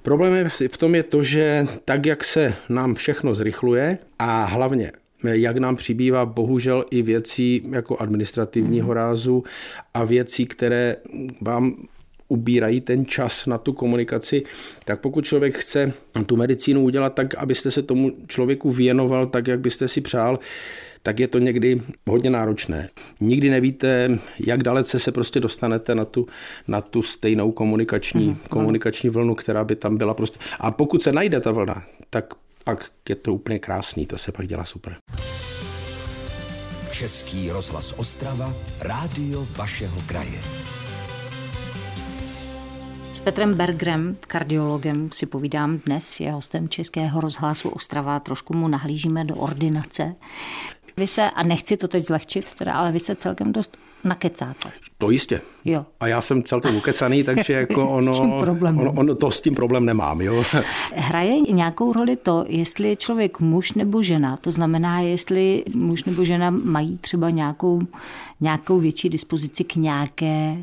Problém 0.01 0.33
je 0.33 0.49
v 0.69 0.77
tom 0.77 0.95
je 0.95 1.03
to, 1.03 1.23
že 1.23 1.67
tak, 1.85 2.05
jak 2.05 2.23
se 2.23 2.55
nám 2.69 2.95
všechno 2.95 3.35
zrychluje 3.35 3.97
a 4.19 4.45
hlavně 4.45 4.91
jak 5.23 5.57
nám 5.57 5.75
přibývá 5.75 6.25
bohužel 6.25 6.85
i 6.91 7.01
věcí 7.01 7.63
jako 7.71 7.97
administrativního 7.97 8.87
mhm. 8.87 8.95
rázu 8.95 9.43
a 9.93 10.03
věcí, 10.03 10.45
které 10.45 10.95
vám 11.41 11.87
ubírají 12.29 12.81
ten 12.81 13.05
čas 13.05 13.45
na 13.45 13.57
tu 13.57 13.73
komunikaci, 13.73 14.43
tak 14.85 14.99
pokud 14.99 15.25
člověk 15.25 15.57
chce 15.57 15.93
tu 16.25 16.37
medicínu 16.37 16.83
udělat 16.83 17.13
tak, 17.13 17.35
abyste 17.35 17.71
se 17.71 17.81
tomu 17.81 18.11
člověku 18.27 18.71
věnoval 18.71 19.27
tak, 19.27 19.47
jak 19.47 19.59
byste 19.59 19.87
si 19.87 20.01
přál, 20.01 20.39
tak 21.03 21.19
je 21.19 21.27
to 21.27 21.39
někdy 21.39 21.81
hodně 22.07 22.29
náročné. 22.29 22.89
Nikdy 23.19 23.49
nevíte, 23.49 24.19
jak 24.39 24.63
dalece 24.63 24.99
se 24.99 25.11
prostě 25.11 25.39
dostanete 25.39 25.95
na 25.95 26.05
tu, 26.05 26.27
na 26.67 26.81
tu 26.81 27.01
stejnou 27.01 27.51
komunikační, 27.51 28.27
mm, 28.27 28.37
komunikační 28.49 29.09
vlnu, 29.09 29.35
která 29.35 29.63
by 29.63 29.75
tam 29.75 29.97
byla 29.97 30.13
prostě. 30.13 30.39
A 30.59 30.71
pokud 30.71 31.01
se 31.01 31.11
najde 31.11 31.39
ta 31.39 31.51
vlna, 31.51 31.83
tak 32.09 32.33
pak 32.63 32.85
je 33.09 33.15
to 33.15 33.33
úplně 33.33 33.59
krásný, 33.59 34.05
to 34.05 34.17
se 34.17 34.31
pak 34.31 34.47
dělá 34.47 34.65
super. 34.65 34.95
Český 36.91 37.49
rozhlas 37.49 37.93
Ostrava, 37.97 38.53
rádio 38.81 39.47
vašeho 39.57 40.01
kraje. 40.05 40.41
S 43.19 43.21
Petrem 43.21 43.53
Bergrem, 43.53 44.17
kardiologem, 44.27 45.09
si 45.11 45.25
povídám 45.25 45.79
dnes, 45.85 46.19
je 46.19 46.31
hostem 46.31 46.69
Českého 46.69 47.21
rozhlasu 47.21 47.69
Ostrava, 47.69 48.19
trošku 48.19 48.57
mu 48.57 48.67
nahlížíme 48.67 49.25
do 49.25 49.35
ordinace. 49.35 50.15
Vy 50.97 51.07
se, 51.07 51.29
a 51.29 51.43
nechci 51.43 51.77
to 51.77 51.87
teď 51.87 52.05
zlehčit, 52.05 52.53
teda, 52.55 52.73
ale 52.73 52.91
vy 52.91 52.99
se 52.99 53.15
celkem 53.15 53.51
dost 53.51 53.77
nakecáte. 54.03 54.69
To 54.97 55.09
jistě. 55.09 55.41
Jo. 55.65 55.85
A 55.99 56.07
já 56.07 56.21
jsem 56.21 56.43
celkem 56.43 56.75
ukecaný, 56.75 57.23
takže 57.23 57.53
jako 57.53 57.89
ono, 57.97 58.13
s 58.13 58.19
tím 58.19 58.31
ono, 58.79 58.91
ono, 58.91 59.15
to 59.15 59.31
s 59.31 59.41
tím 59.41 59.55
problém 59.55 59.85
nemám. 59.85 60.21
Jo. 60.21 60.43
Hraje 60.95 61.39
nějakou 61.39 61.93
roli 61.93 62.15
to, 62.15 62.45
jestli 62.47 62.89
je 62.89 62.95
člověk 62.95 63.39
muž 63.39 63.73
nebo 63.73 64.01
žena, 64.01 64.37
to 64.37 64.51
znamená, 64.51 64.99
jestli 64.99 65.63
muž 65.75 66.03
nebo 66.03 66.23
žena 66.23 66.49
mají 66.49 66.97
třeba 66.97 67.29
nějakou, 67.29 67.81
nějakou 68.41 68.79
větší 68.79 69.09
dispozici 69.09 69.63
k 69.63 69.75
nějaké 69.75 70.57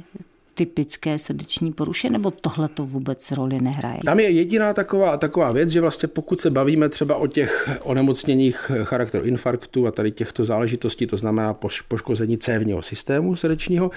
typické 0.58 1.18
srdeční 1.18 1.72
poruše, 1.72 2.10
nebo 2.10 2.30
tohle 2.30 2.68
to 2.68 2.86
vůbec 2.86 3.32
roli 3.32 3.60
nehraje? 3.60 3.98
Tam 4.04 4.20
je 4.20 4.30
jediná 4.30 4.74
taková, 4.74 5.16
taková 5.16 5.52
věc, 5.52 5.68
že 5.68 5.80
vlastně 5.80 6.08
pokud 6.08 6.40
se 6.40 6.50
bavíme 6.50 6.88
třeba 6.88 7.16
o 7.16 7.26
těch 7.26 7.70
onemocněních 7.82 8.70
charakteru 8.82 9.24
infarktu 9.24 9.86
a 9.86 9.90
tady 9.90 10.10
těchto 10.10 10.44
záležitostí, 10.44 11.06
to 11.06 11.16
znamená 11.16 11.54
poškození 11.88 12.38
cévního 12.38 12.82
systému 12.82 13.36
srdečního, 13.36 13.90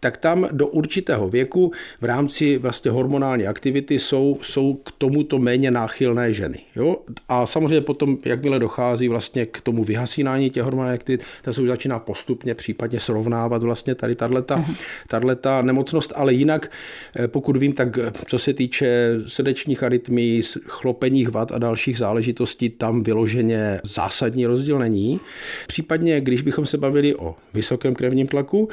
tak 0.00 0.16
tam 0.16 0.48
do 0.52 0.66
určitého 0.66 1.28
věku 1.28 1.72
v 2.00 2.04
rámci 2.04 2.58
vlastně 2.58 2.90
hormonální 2.90 3.46
aktivity 3.46 3.98
jsou, 3.98 4.38
jsou 4.42 4.74
k 4.74 4.92
tomuto 4.98 5.38
méně 5.38 5.70
náchylné 5.70 6.32
ženy. 6.32 6.58
Jo? 6.76 6.96
A 7.28 7.46
samozřejmě 7.46 7.80
potom, 7.80 8.18
jakmile 8.24 8.58
dochází 8.58 9.08
vlastně 9.08 9.46
k 9.46 9.60
tomu 9.60 9.84
vyhasínání 9.84 10.50
těch 10.50 10.62
hormonálních 10.62 11.00
aktivit, 11.00 11.24
tak 11.42 11.54
se 11.54 11.62
už 11.62 11.68
začíná 11.68 11.98
postupně 11.98 12.54
případně 12.54 13.00
srovnávat 13.00 13.62
vlastně 13.62 13.94
tady 13.94 14.14
tato, 14.14 14.34
uh-huh. 14.34 15.62
nemocnost 15.62 16.01
schopnost, 16.02 16.12
ale 16.16 16.34
jinak, 16.34 16.70
eh, 17.16 17.28
pokud 17.28 17.56
vím, 17.56 17.72
tak 17.72 17.98
eh, 17.98 18.12
co 18.26 18.38
se 18.38 18.52
týče 18.54 19.20
srdečních 19.26 19.82
arytmí, 19.82 20.40
chlopeních 20.66 21.28
vad 21.28 21.52
a 21.52 21.58
dalších 21.58 21.98
záležitostí, 21.98 22.70
tam 22.70 23.02
vyloženě 23.02 23.80
zásadní 23.84 24.46
rozdíl 24.46 24.78
není. 24.78 25.20
Případně, 25.66 26.20
když 26.20 26.42
bychom 26.42 26.66
se 26.66 26.78
bavili 26.78 27.14
o 27.14 27.34
vysokém 27.54 27.94
krevním 27.94 28.26
tlaku, 28.26 28.68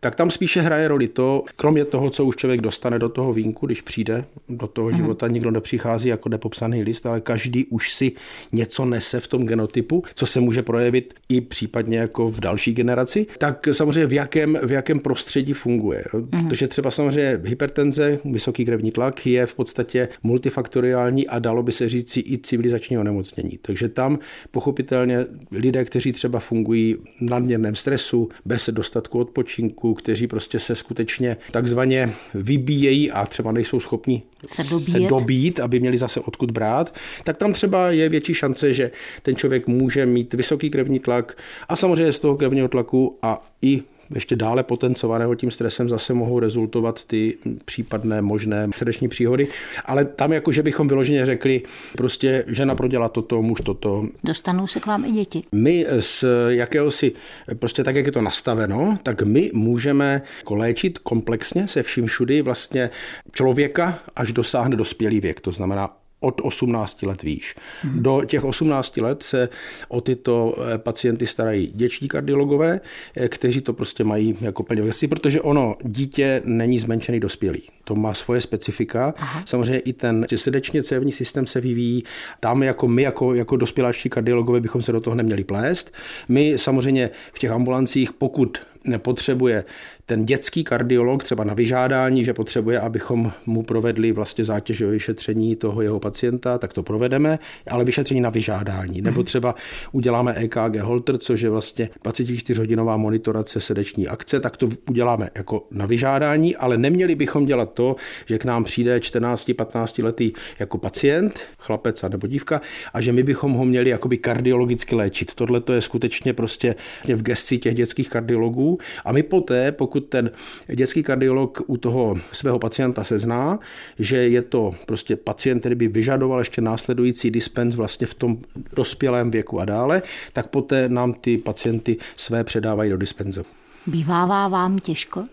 tak 0.00 0.14
tam 0.14 0.30
spíše 0.30 0.60
hraje 0.60 0.88
roli 0.88 1.08
to, 1.08 1.44
kromě 1.56 1.84
toho, 1.84 2.10
co 2.10 2.24
už 2.24 2.36
člověk 2.36 2.60
dostane 2.60 2.98
do 2.98 3.08
toho 3.08 3.32
vínku, 3.32 3.66
když 3.66 3.80
přijde 3.80 4.24
do 4.48 4.66
toho 4.66 4.88
mhm. 4.88 4.96
života, 4.96 5.28
nikdo 5.28 5.50
nepřichází 5.50 6.08
jako 6.08 6.28
nepopsaný 6.28 6.82
list, 6.82 7.06
ale 7.06 7.20
každý 7.20 7.64
už 7.64 7.94
si 7.94 8.12
něco 8.52 8.84
nese 8.84 9.20
v 9.20 9.28
tom 9.28 9.46
genotypu, 9.46 10.04
co 10.14 10.26
se 10.26 10.40
může 10.40 10.62
projevit 10.62 11.14
i 11.28 11.40
případně 11.40 11.98
jako 11.98 12.30
v 12.30 12.40
další 12.40 12.72
generaci, 12.72 13.26
tak 13.38 13.68
samozřejmě 13.72 14.06
v 14.06 14.12
jakém, 14.12 14.58
v 14.62 14.72
jakém 14.72 15.00
prostředí 15.00 15.52
funguje. 15.52 16.04
Mhm. 16.12 16.48
Protože 16.48 16.68
třeba 16.68 16.90
samozřejmě 16.90 17.40
hypertenze, 17.44 18.18
vysoký 18.24 18.64
krevní 18.64 18.90
tlak 18.90 19.26
je 19.26 19.46
v 19.46 19.54
podstatě 19.54 20.08
multifaktoriální 20.22 21.26
a 21.26 21.38
dalo 21.38 21.62
by 21.62 21.72
se 21.72 21.88
říct 21.88 22.16
i 22.16 22.38
civilizační 22.42 22.98
onemocnění. 22.98 23.58
Takže 23.62 23.88
tam 23.88 24.18
pochopitelně 24.50 25.26
lidé, 25.50 25.84
kteří 25.84 26.12
třeba 26.12 26.38
fungují 26.40 26.94
v 26.94 27.30
nadměrném 27.30 27.74
stresu, 27.74 28.28
bez 28.44 28.70
dostatku 28.72 29.18
odpočinku, 29.18 29.85
kteří 29.94 30.26
prostě 30.26 30.58
se 30.58 30.74
skutečně 30.74 31.36
takzvaně 31.50 32.12
vybíjejí 32.34 33.10
a 33.10 33.26
třeba 33.26 33.52
nejsou 33.52 33.80
schopni 33.80 34.22
se 34.46 34.62
dobít. 34.70 34.92
se 34.92 35.00
dobít, 35.00 35.60
aby 35.60 35.80
měli 35.80 35.98
zase 35.98 36.20
odkud 36.20 36.50
brát, 36.50 36.94
tak 37.24 37.36
tam 37.36 37.52
třeba 37.52 37.90
je 37.90 38.08
větší 38.08 38.34
šance, 38.34 38.74
že 38.74 38.90
ten 39.22 39.36
člověk 39.36 39.66
může 39.66 40.06
mít 40.06 40.34
vysoký 40.34 40.70
krevní 40.70 40.98
tlak 40.98 41.38
a 41.68 41.76
samozřejmě 41.76 42.12
z 42.12 42.18
toho 42.18 42.36
krevního 42.36 42.68
tlaku 42.68 43.18
a 43.22 43.50
i 43.62 43.82
ještě 44.14 44.36
dále 44.36 44.62
potencovaného 44.62 45.34
tím 45.34 45.50
stresem 45.50 45.88
zase 45.88 46.14
mohou 46.14 46.40
rezultovat 46.40 47.04
ty 47.04 47.38
případné 47.64 48.22
možné 48.22 48.68
srdeční 48.76 49.08
příhody. 49.08 49.48
Ale 49.84 50.04
tam 50.04 50.32
jako, 50.32 50.52
že 50.52 50.62
bychom 50.62 50.88
vyloženě 50.88 51.26
řekli, 51.26 51.62
prostě 51.96 52.44
žena 52.46 52.74
prodělá 52.74 53.08
toto, 53.08 53.42
muž 53.42 53.60
toto. 53.64 54.08
Dostanou 54.24 54.66
se 54.66 54.80
k 54.80 54.86
vám 54.86 55.04
i 55.04 55.12
děti. 55.12 55.42
My 55.52 55.86
z 56.00 56.24
jakéhosi, 56.48 57.12
prostě 57.58 57.84
tak, 57.84 57.96
jak 57.96 58.06
je 58.06 58.12
to 58.12 58.20
nastaveno, 58.20 58.98
tak 59.02 59.22
my 59.22 59.50
můžeme 59.54 60.22
léčit 60.50 60.98
komplexně 60.98 61.68
se 61.68 61.82
vším 61.82 62.06
všudy 62.06 62.42
vlastně 62.42 62.90
člověka, 63.32 63.98
až 64.16 64.32
dosáhne 64.32 64.76
dospělý 64.76 65.20
věk. 65.20 65.40
To 65.40 65.52
znamená 65.52 65.96
od 66.26 66.40
18 66.44 67.02
let 67.02 67.22
výš. 67.22 67.54
Hmm. 67.82 68.02
Do 68.02 68.22
těch 68.26 68.44
18 68.44 68.96
let 68.96 69.22
se 69.22 69.48
o 69.88 70.00
tyto 70.00 70.54
eh, 70.58 70.78
pacienty 70.78 71.26
starají 71.26 71.72
děční 71.74 72.08
kardiologové, 72.08 72.80
eh, 73.16 73.28
kteří 73.28 73.60
to 73.60 73.72
prostě 73.72 74.04
mají 74.04 74.36
jako 74.40 74.62
plně 74.62 74.82
věci, 74.82 75.08
protože 75.08 75.40
ono, 75.40 75.76
dítě 75.82 76.42
není 76.44 76.78
zmenšený 76.78 77.20
dospělý. 77.20 77.62
To 77.84 77.94
má 77.94 78.14
svoje 78.14 78.40
specifika. 78.40 79.14
Aha. 79.16 79.42
Samozřejmě 79.46 79.78
i 79.78 79.92
ten 79.92 80.26
srdečně 80.36 80.82
cévní 80.82 81.12
systém 81.12 81.46
se 81.46 81.60
vyvíjí. 81.60 82.04
Tam 82.40 82.62
jako 82.62 82.88
my, 82.88 83.02
jako, 83.02 83.34
jako 83.34 83.56
dospěláčtí 83.56 84.08
kardiologové, 84.08 84.60
bychom 84.60 84.82
se 84.82 84.92
do 84.92 85.00
toho 85.00 85.14
neměli 85.14 85.44
plést. 85.44 85.92
My 86.28 86.58
samozřejmě 86.58 87.10
v 87.32 87.38
těch 87.38 87.50
ambulancích, 87.50 88.12
pokud 88.12 88.58
potřebuje 88.98 89.64
ten 90.06 90.24
dětský 90.24 90.64
kardiolog 90.64 91.24
třeba 91.24 91.44
na 91.44 91.54
vyžádání, 91.54 92.24
že 92.24 92.34
potřebuje, 92.34 92.80
abychom 92.80 93.32
mu 93.46 93.62
provedli 93.62 94.12
vlastně 94.12 94.44
zátěžové 94.44 94.92
vyšetření 94.92 95.56
toho 95.56 95.82
jeho 95.82 96.00
pacienta, 96.00 96.58
tak 96.58 96.72
to 96.72 96.82
provedeme, 96.82 97.38
ale 97.70 97.84
vyšetření 97.84 98.20
na 98.20 98.30
vyžádání. 98.30 99.02
Nebo 99.02 99.20
mhm. 99.20 99.24
třeba 99.24 99.54
uděláme 99.92 100.34
EKG 100.34 100.76
Holter, 100.80 101.18
což 101.18 101.40
je 101.40 101.50
vlastně 101.50 101.88
24-hodinová 102.04 102.98
monitorace 102.98 103.60
srdeční 103.60 104.08
akce, 104.08 104.40
tak 104.40 104.56
to 104.56 104.68
uděláme 104.90 105.30
jako 105.36 105.66
na 105.70 105.86
vyžádání, 105.86 106.56
ale 106.56 106.78
neměli 106.78 107.14
bychom 107.14 107.44
dělat 107.44 107.72
to, 107.72 107.96
že 108.26 108.38
k 108.38 108.44
nám 108.44 108.64
přijde 108.64 108.98
14-15 108.98 110.04
letý 110.04 110.32
jako 110.58 110.78
pacient, 110.78 111.40
chlapec 111.58 112.04
a 112.04 112.08
nebo 112.08 112.26
dívka, 112.26 112.60
a 112.94 113.00
že 113.00 113.12
my 113.12 113.22
bychom 113.22 113.52
ho 113.52 113.64
měli 113.64 113.90
jakoby 113.90 114.18
kardiologicky 114.18 114.94
léčit. 114.94 115.34
Tohle 115.34 115.60
to 115.60 115.72
je 115.72 115.80
skutečně 115.80 116.32
prostě 116.32 116.74
v 117.14 117.22
gesci 117.22 117.58
těch 117.58 117.74
dětských 117.74 118.10
kardiologů. 118.10 118.78
A 119.04 119.12
my 119.12 119.22
poté, 119.22 119.72
pokud 119.72 119.95
ten 120.00 120.30
dětský 120.74 121.02
kardiolog 121.02 121.62
u 121.66 121.76
toho 121.76 122.16
svého 122.32 122.58
pacienta 122.58 123.04
sezná, 123.04 123.58
že 123.98 124.16
je 124.16 124.42
to 124.42 124.74
prostě 124.86 125.16
pacient, 125.16 125.60
který 125.60 125.74
by 125.74 125.88
vyžadoval 125.88 126.38
ještě 126.38 126.60
následující 126.60 127.30
dispens 127.30 127.74
vlastně 127.74 128.06
v 128.06 128.14
tom 128.14 128.38
dospělém 128.76 129.30
věku 129.30 129.60
a 129.60 129.64
dále, 129.64 130.02
tak 130.32 130.46
poté 130.46 130.88
nám 130.88 131.14
ty 131.14 131.38
pacienty 131.38 131.96
své 132.16 132.44
předávají 132.44 132.90
do 132.90 132.96
dispenzu. 132.96 133.42
Bývává 133.86 134.48
vám 134.48 134.78
těžko? 134.78 135.24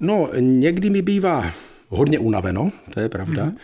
No, 0.00 0.28
někdy 0.38 0.90
mi 0.90 1.02
bývá 1.02 1.52
hodně 1.88 2.18
unaveno, 2.18 2.72
to 2.94 3.00
je 3.00 3.08
pravda. 3.08 3.46
Mm-hmm. 3.46 3.56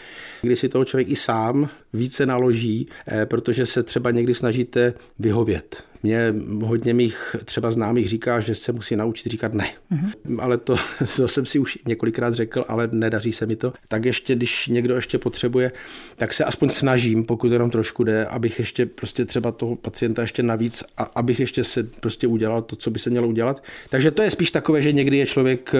Kdy 0.42 0.56
si 0.56 0.68
toho 0.68 0.84
člověk 0.84 1.08
i 1.08 1.16
sám 1.16 1.68
více 1.92 2.26
naloží, 2.26 2.88
eh, 3.08 3.26
protože 3.26 3.66
se 3.66 3.82
třeba 3.82 4.10
někdy 4.10 4.34
snažíte 4.34 4.94
vyhovět 5.18 5.84
mě 6.02 6.34
hodně 6.62 6.94
mých 6.94 7.36
třeba 7.44 7.70
známých 7.70 8.08
říká, 8.08 8.40
že 8.40 8.54
se 8.54 8.72
musí 8.72 8.96
naučit 8.96 9.30
říkat 9.30 9.54
ne. 9.54 9.68
Mm-hmm. 9.92 10.36
Ale 10.38 10.58
to, 10.58 10.76
to 11.16 11.28
jsem 11.28 11.46
si 11.46 11.58
už 11.58 11.78
několikrát 11.86 12.34
řekl, 12.34 12.64
ale 12.68 12.88
nedaří 12.92 13.32
se 13.32 13.46
mi 13.46 13.56
to. 13.56 13.72
Tak 13.88 14.04
ještě, 14.04 14.34
když 14.34 14.68
někdo 14.68 14.94
ještě 14.94 15.18
potřebuje, 15.18 15.72
tak 16.16 16.32
se 16.32 16.44
aspoň 16.44 16.70
snažím, 16.70 17.24
pokud 17.24 17.52
jenom 17.52 17.70
trošku 17.70 18.04
jde, 18.04 18.26
abych 18.26 18.58
ještě 18.58 18.86
prostě 18.86 19.24
třeba 19.24 19.52
toho 19.52 19.76
pacienta 19.76 20.22
ještě 20.22 20.42
navíc 20.42 20.84
a 20.96 21.02
abych 21.02 21.40
ještě 21.40 21.64
se 21.64 21.82
prostě 21.82 22.26
udělal 22.26 22.62
to, 22.62 22.76
co 22.76 22.90
by 22.90 22.98
se 22.98 23.10
mělo 23.10 23.28
udělat. 23.28 23.62
Takže 23.90 24.10
to 24.10 24.22
je 24.22 24.30
spíš 24.30 24.50
takové, 24.50 24.82
že 24.82 24.92
někdy 24.92 25.16
je 25.16 25.26
člověk, 25.26 25.74
eh, 25.74 25.78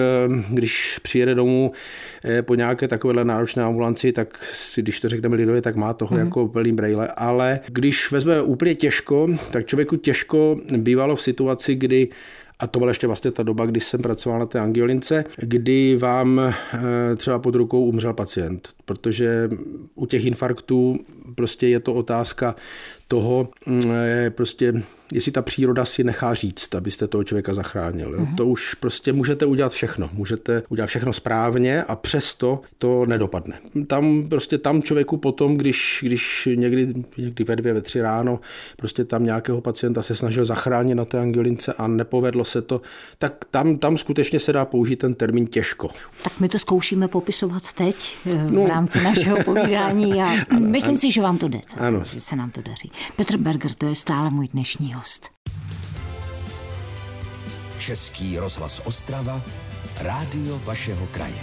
když 0.49 0.99
přijede 1.01 1.35
domů 1.35 1.71
eh, 2.25 2.41
po 2.41 2.55
nějaké 2.55 2.87
takovéhle 2.87 3.25
náročné 3.25 3.63
ambulanci, 3.63 4.11
tak 4.11 4.45
si, 4.53 4.81
když 4.81 4.99
to 4.99 5.09
řekneme 5.09 5.35
lidově, 5.35 5.61
tak 5.61 5.75
má 5.75 5.93
toho 5.93 6.15
mm-hmm. 6.15 6.25
jako 6.25 6.47
plný 6.47 6.71
brejle. 6.71 7.07
Ale 7.07 7.59
když 7.67 8.11
vezme 8.11 8.41
úplně 8.41 8.75
těžko, 8.75 9.27
tak 9.51 9.65
člověku 9.65 9.95
těžko 9.95 10.08
bývalo 10.77 11.15
v 11.15 11.21
situaci, 11.21 11.75
kdy 11.75 12.07
A 12.59 12.67
to 12.67 12.79
byla 12.79 12.91
ještě 12.91 13.07
vlastně 13.07 13.31
ta 13.31 13.43
doba, 13.43 13.65
kdy 13.65 13.79
jsem 13.79 14.01
pracoval 14.01 14.39
na 14.39 14.45
té 14.45 14.59
angiolince, 14.59 15.23
kdy 15.37 15.95
vám 15.95 16.39
eh, 16.39 17.15
třeba 17.15 17.39
pod 17.39 17.55
rukou 17.55 17.85
umřel 17.85 18.13
pacient, 18.13 18.69
protože 18.85 19.49
u 19.95 20.05
těch 20.05 20.25
infarktů 20.25 20.99
prostě 21.35 21.67
je 21.67 21.79
to 21.79 21.93
otázka 21.93 22.55
toho, 23.07 23.49
mm, 23.65 23.81
prostě 24.29 24.83
jestli 25.13 25.31
ta 25.31 25.41
příroda 25.41 25.85
si 25.85 26.03
nechá 26.03 26.33
říct, 26.33 26.75
abyste 26.75 27.07
toho 27.07 27.23
člověka 27.23 27.53
zachránil. 27.53 28.11
Mm-hmm. 28.11 28.35
To 28.35 28.45
už 28.45 28.73
prostě 28.73 29.13
můžete 29.13 29.45
udělat 29.45 29.71
všechno. 29.71 30.09
Můžete 30.13 30.63
udělat 30.69 30.87
všechno 30.87 31.13
správně 31.13 31.83
a 31.83 31.95
přesto 31.95 32.61
to 32.77 33.05
nedopadne. 33.05 33.59
Tam 33.87 34.29
prostě 34.29 34.57
tam 34.57 34.81
člověku 34.81 35.17
potom, 35.17 35.57
když, 35.57 35.99
když 36.01 36.49
někdy, 36.55 36.93
někdy 37.17 37.43
ve 37.43 37.55
dvě, 37.55 37.73
ve 37.73 37.81
tři 37.81 38.01
ráno 38.01 38.39
prostě 38.77 39.05
tam 39.05 39.23
nějakého 39.23 39.61
pacienta 39.61 40.01
se 40.01 40.15
snažil 40.15 40.45
zachránit 40.45 40.95
na 40.95 41.05
té 41.05 41.19
angelince 41.19 41.73
a 41.73 41.87
nepovedlo 41.87 42.45
se 42.45 42.61
to, 42.61 42.81
tak 43.17 43.45
tam, 43.51 43.77
tam 43.77 43.97
skutečně 43.97 44.39
se 44.39 44.53
dá 44.53 44.65
použít 44.65 44.95
ten 44.95 45.13
termín 45.13 45.47
těžko. 45.47 45.89
Tak 46.23 46.39
my 46.39 46.49
to 46.49 46.59
zkoušíme 46.59 47.07
popisovat 47.07 47.73
teď 47.73 48.17
eh, 48.25 48.47
v 48.47 48.51
no. 48.51 48.67
rámci 48.67 49.03
našeho 49.03 49.43
povídání 49.45 50.21
a 50.21 50.25
ano, 50.25 50.59
myslím 50.59 50.89
ano. 50.89 50.97
si, 50.97 51.11
že 51.11 51.21
vám 51.21 51.37
to 51.37 51.47
jde. 51.47 51.61
Ano. 51.77 52.03
Že 52.03 52.21
se 52.21 52.35
nám 52.35 52.51
to 52.51 52.61
daří. 52.61 52.91
Petr 53.15 53.37
Berger, 53.37 53.73
to 53.73 53.85
je 53.85 53.95
stále 53.95 54.29
můj 54.29 54.47
dnešní 54.47 54.91
host. 54.99 55.29
Český 57.79 58.39
rozhlas 58.39 58.81
Ostrava, 58.85 59.41
rádio 59.99 60.59
vašeho 60.59 61.07
kraje. 61.07 61.41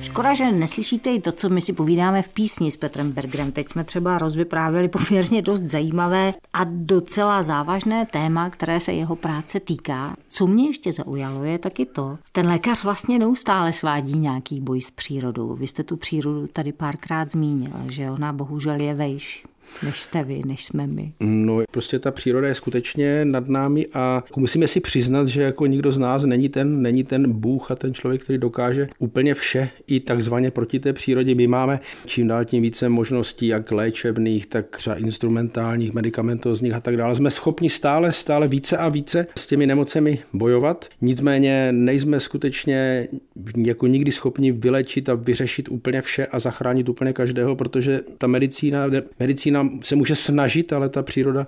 Škoda, 0.00 0.34
že 0.34 0.52
neslyšíte 0.52 1.10
i 1.10 1.20
to, 1.20 1.32
co 1.32 1.48
my 1.48 1.60
si 1.60 1.72
povídáme 1.72 2.22
v 2.22 2.28
písni 2.28 2.70
s 2.70 2.76
Petrem 2.76 3.12
Bergerem. 3.12 3.52
Teď 3.52 3.68
jsme 3.68 3.84
třeba 3.84 4.18
rozvyprávěli 4.18 4.88
poměrně 4.88 5.42
dost 5.42 5.60
zajímavé 5.60 6.32
a 6.52 6.64
docela 6.64 7.42
závažné 7.42 8.06
téma, 8.06 8.50
které 8.50 8.80
se 8.80 8.92
jeho 8.92 9.16
práce 9.16 9.60
týká. 9.60 10.16
Co 10.28 10.46
mě 10.46 10.66
ještě 10.66 10.92
zaujalo, 10.92 11.44
je 11.44 11.58
taky 11.58 11.86
to, 11.86 12.18
ten 12.32 12.46
lékař 12.46 12.84
vlastně 12.84 13.18
neustále 13.18 13.72
svádí 13.72 14.18
nějaký 14.18 14.60
boj 14.60 14.80
s 14.80 14.90
přírodou. 14.90 15.54
Vy 15.54 15.66
jste 15.66 15.82
tu 15.82 15.96
přírodu 15.96 16.46
tady 16.46 16.72
párkrát 16.72 17.30
zmínil, 17.30 17.72
že 17.88 18.10
ona 18.10 18.32
bohužel 18.32 18.80
je 18.80 18.94
vejš 18.94 19.44
než 19.82 20.00
jste 20.00 20.24
vy, 20.24 20.42
než 20.46 20.64
jsme 20.64 20.86
my. 20.86 21.12
No, 21.20 21.60
prostě 21.70 21.98
ta 21.98 22.10
příroda 22.10 22.48
je 22.48 22.54
skutečně 22.54 23.24
nad 23.24 23.48
námi 23.48 23.86
a 23.94 24.24
musíme 24.36 24.68
si 24.68 24.80
přiznat, 24.80 25.28
že 25.28 25.42
jako 25.42 25.66
nikdo 25.66 25.92
z 25.92 25.98
nás 25.98 26.24
není 26.24 26.48
ten, 26.48 26.82
není 26.82 27.04
ten 27.04 27.32
Bůh 27.32 27.70
a 27.70 27.74
ten 27.74 27.94
člověk, 27.94 28.22
který 28.22 28.38
dokáže 28.38 28.88
úplně 28.98 29.34
vše 29.34 29.68
i 29.86 30.00
takzvaně 30.00 30.50
proti 30.50 30.80
té 30.80 30.92
přírodě. 30.92 31.34
My 31.34 31.46
máme 31.46 31.80
čím 32.06 32.28
dál 32.28 32.44
tím 32.44 32.62
více 32.62 32.88
možností, 32.88 33.46
jak 33.46 33.72
léčebných, 33.72 34.46
tak 34.46 34.76
třeba 34.76 34.96
instrumentálních, 34.96 35.92
medicamentozních 35.92 36.74
a 36.74 36.80
tak 36.80 36.96
dále. 36.96 37.14
Jsme 37.14 37.30
schopni 37.30 37.70
stále, 37.70 38.12
stále 38.12 38.48
více 38.48 38.76
a 38.76 38.88
více 38.88 39.26
s 39.38 39.46
těmi 39.46 39.66
nemocemi 39.66 40.18
bojovat. 40.32 40.88
Nicméně 41.00 41.68
nejsme 41.72 42.20
skutečně 42.20 43.08
jako 43.56 43.86
nikdy 43.86 44.12
schopni 44.12 44.52
vylečit 44.52 45.08
a 45.08 45.14
vyřešit 45.14 45.68
úplně 45.68 46.02
vše 46.02 46.26
a 46.26 46.38
zachránit 46.38 46.88
úplně 46.88 47.12
každého, 47.12 47.56
protože 47.56 48.00
ta 48.18 48.26
medicína, 48.26 48.86
medicína 49.18 49.63
se 49.82 49.96
může 49.96 50.16
snažit, 50.16 50.72
ale 50.72 50.88
ta 50.88 51.02
příroda 51.02 51.46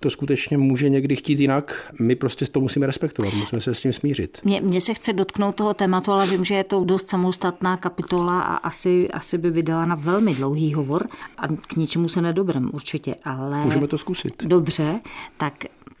to 0.00 0.10
skutečně 0.10 0.58
může 0.58 0.88
někdy 0.88 1.16
chtít 1.16 1.40
jinak. 1.40 1.92
My 2.00 2.16
prostě 2.16 2.46
to 2.46 2.60
musíme 2.60 2.86
respektovat, 2.86 3.34
musíme 3.34 3.60
se 3.60 3.74
s 3.74 3.80
tím 3.80 3.92
smířit. 3.92 4.40
Mně, 4.44 4.60
mně 4.60 4.80
se 4.80 4.94
chce 4.94 5.12
dotknout 5.12 5.54
toho 5.54 5.74
tématu, 5.74 6.12
ale 6.12 6.26
vím, 6.26 6.44
že 6.44 6.54
je 6.54 6.64
to 6.64 6.84
dost 6.84 7.08
samostatná 7.08 7.76
kapitola 7.76 8.40
a 8.40 8.56
asi, 8.56 9.10
asi 9.10 9.38
by 9.38 9.50
vydala 9.50 9.86
na 9.86 9.94
velmi 9.94 10.34
dlouhý 10.34 10.74
hovor 10.74 11.06
a 11.38 11.48
k 11.48 11.76
ničemu 11.76 12.08
se 12.08 12.22
nedobrem 12.22 12.70
určitě, 12.72 13.14
ale... 13.24 13.64
Můžeme 13.64 13.86
to 13.86 13.98
zkusit. 13.98 14.42
Dobře, 14.46 15.00
tak 15.36 15.54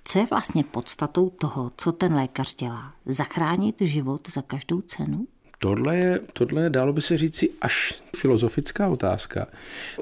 co 0.04 0.18
je 0.18 0.26
vlastně 0.30 0.64
podstatou 0.64 1.30
toho, 1.30 1.70
co 1.76 1.92
ten 1.92 2.14
lékař 2.14 2.54
dělá? 2.54 2.92
Zachránit 3.06 3.76
život 3.80 4.28
za 4.34 4.42
každou 4.42 4.80
cenu? 4.80 5.26
Tohle 5.58 5.96
je, 5.96 6.20
tohle 6.32 6.62
je, 6.62 6.70
dalo 6.70 6.92
by 6.92 7.02
se 7.02 7.18
říci, 7.18 7.50
až 7.60 7.94
filozofická 8.16 8.88
otázka. 8.88 9.46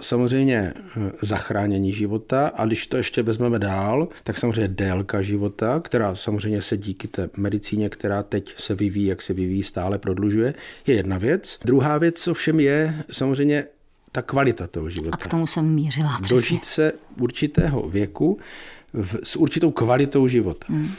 Samozřejmě 0.00 0.72
eh, 0.76 1.10
zachránění 1.22 1.92
života 1.92 2.48
a 2.54 2.64
když 2.64 2.86
to 2.86 2.96
ještě 2.96 3.22
vezmeme 3.22 3.58
dál, 3.58 4.08
tak 4.24 4.38
samozřejmě 4.38 4.68
délka 4.68 5.22
života, 5.22 5.80
která 5.80 6.14
samozřejmě 6.14 6.62
se 6.62 6.76
díky 6.76 7.08
té 7.08 7.30
medicíně, 7.36 7.88
která 7.88 8.22
teď 8.22 8.54
se 8.58 8.74
vyvíjí, 8.74 9.06
jak 9.06 9.22
se 9.22 9.32
vyvíjí, 9.32 9.62
stále 9.62 9.98
prodlužuje, 9.98 10.54
je 10.86 10.94
jedna 10.94 11.18
věc. 11.18 11.58
Druhá 11.64 11.98
věc 11.98 12.28
ovšem 12.28 12.60
je 12.60 13.04
samozřejmě 13.12 13.66
ta 14.12 14.22
kvalita 14.22 14.66
toho 14.66 14.90
života. 14.90 15.14
A 15.14 15.16
k 15.16 15.28
tomu 15.28 15.46
jsem 15.46 15.74
mířila. 15.74 16.18
Přesně. 16.22 16.34
Dožít 16.34 16.64
se 16.64 16.92
určitého 17.20 17.88
věku 17.88 18.38
v, 18.92 19.16
s 19.22 19.36
určitou 19.36 19.70
kvalitou 19.70 20.28
života. 20.28 20.66
Hmm. 20.68 20.90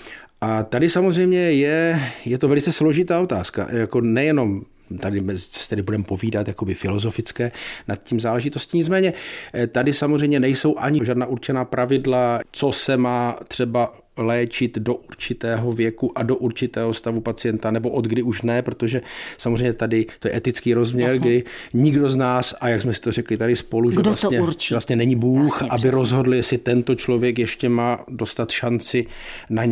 A 0.42 0.64
tady 0.64 0.90
samozřejmě 0.90 1.40
je, 1.40 2.02
je 2.26 2.38
to 2.38 2.48
velice 2.48 2.72
složitá 2.72 3.20
otázka. 3.20 3.68
Jako 3.72 4.02
nejenom 4.02 4.62
tady 5.00 5.24
tady 5.70 5.82
budeme 5.82 6.04
povídat 6.04 6.48
jakoby 6.48 6.74
filozofické 6.74 7.52
nad 7.88 8.04
tím 8.04 8.20
záležitostí. 8.20 8.78
Nicméně 8.78 9.14
eh, 9.54 9.68
tady 9.68 9.94
samozřejmě 9.94 10.40
nejsou 10.40 10.78
ani 10.78 11.06
žádná 11.06 11.26
určená 11.26 11.66
pravidla, 11.66 12.40
co 12.52 12.72
se 12.72 12.98
má 12.98 13.36
třeba 13.48 13.94
léčit 14.18 14.78
do 14.78 14.96
určitého 14.96 15.72
věku 15.72 16.18
a 16.18 16.24
do 16.24 16.36
určitého 16.36 16.94
stavu 16.94 17.22
pacienta, 17.22 17.72
nebo 17.72 17.90
od 17.90 18.06
kdy 18.06 18.22
už 18.22 18.42
ne, 18.42 18.62
protože 18.62 19.02
samozřejmě 19.38 19.74
tady 19.74 20.06
to 20.20 20.28
je 20.28 20.36
etický 20.36 20.74
rozměr, 20.74 21.10
Jasně. 21.10 21.30
kdy 21.30 21.44
nikdo 21.74 22.10
z 22.10 22.16
nás, 22.16 22.56
a 22.62 22.70
jak 22.70 22.82
jsme 22.82 22.94
si 22.94 23.02
to 23.02 23.12
řekli 23.12 23.38
tady 23.38 23.56
spolu, 23.56 23.90
Kdo 23.90 24.02
že 24.02 24.02
vlastně, 24.04 24.42
vlastně 24.72 24.96
není 24.96 25.16
Bůh, 25.16 25.54
Jasně, 25.54 25.68
aby 25.70 25.80
přesně. 25.80 25.92
rozhodl, 25.92 26.34
jestli 26.34 26.58
tento 26.58 26.96
člověk 26.96 27.40
ještě 27.40 27.70
má 27.70 28.06
dostat 28.08 28.52
šanci 28.52 29.06
na 29.50 29.64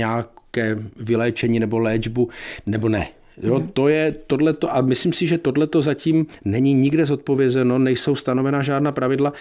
nějaké 0.56 0.84
vyléčení 0.96 1.60
nebo 1.60 1.80
léčbu, 1.80 2.30
nebo 2.66 2.90
ne. 2.90 3.08
Jo, 3.42 3.60
mhm. 3.60 3.68
to 3.74 3.88
je 3.88 4.16
tohleto, 4.28 4.76
a 4.76 4.82
myslím 4.82 5.14
si, 5.14 5.28
že 5.28 5.38
tohleto 5.38 5.82
zatím 5.82 6.26
není 6.46 6.74
nikde 6.74 7.06
zodpovězeno, 7.06 7.80
nejsou 7.80 8.16
stanovena 8.16 8.62
žádná 8.62 8.92
pravidla 8.92 9.34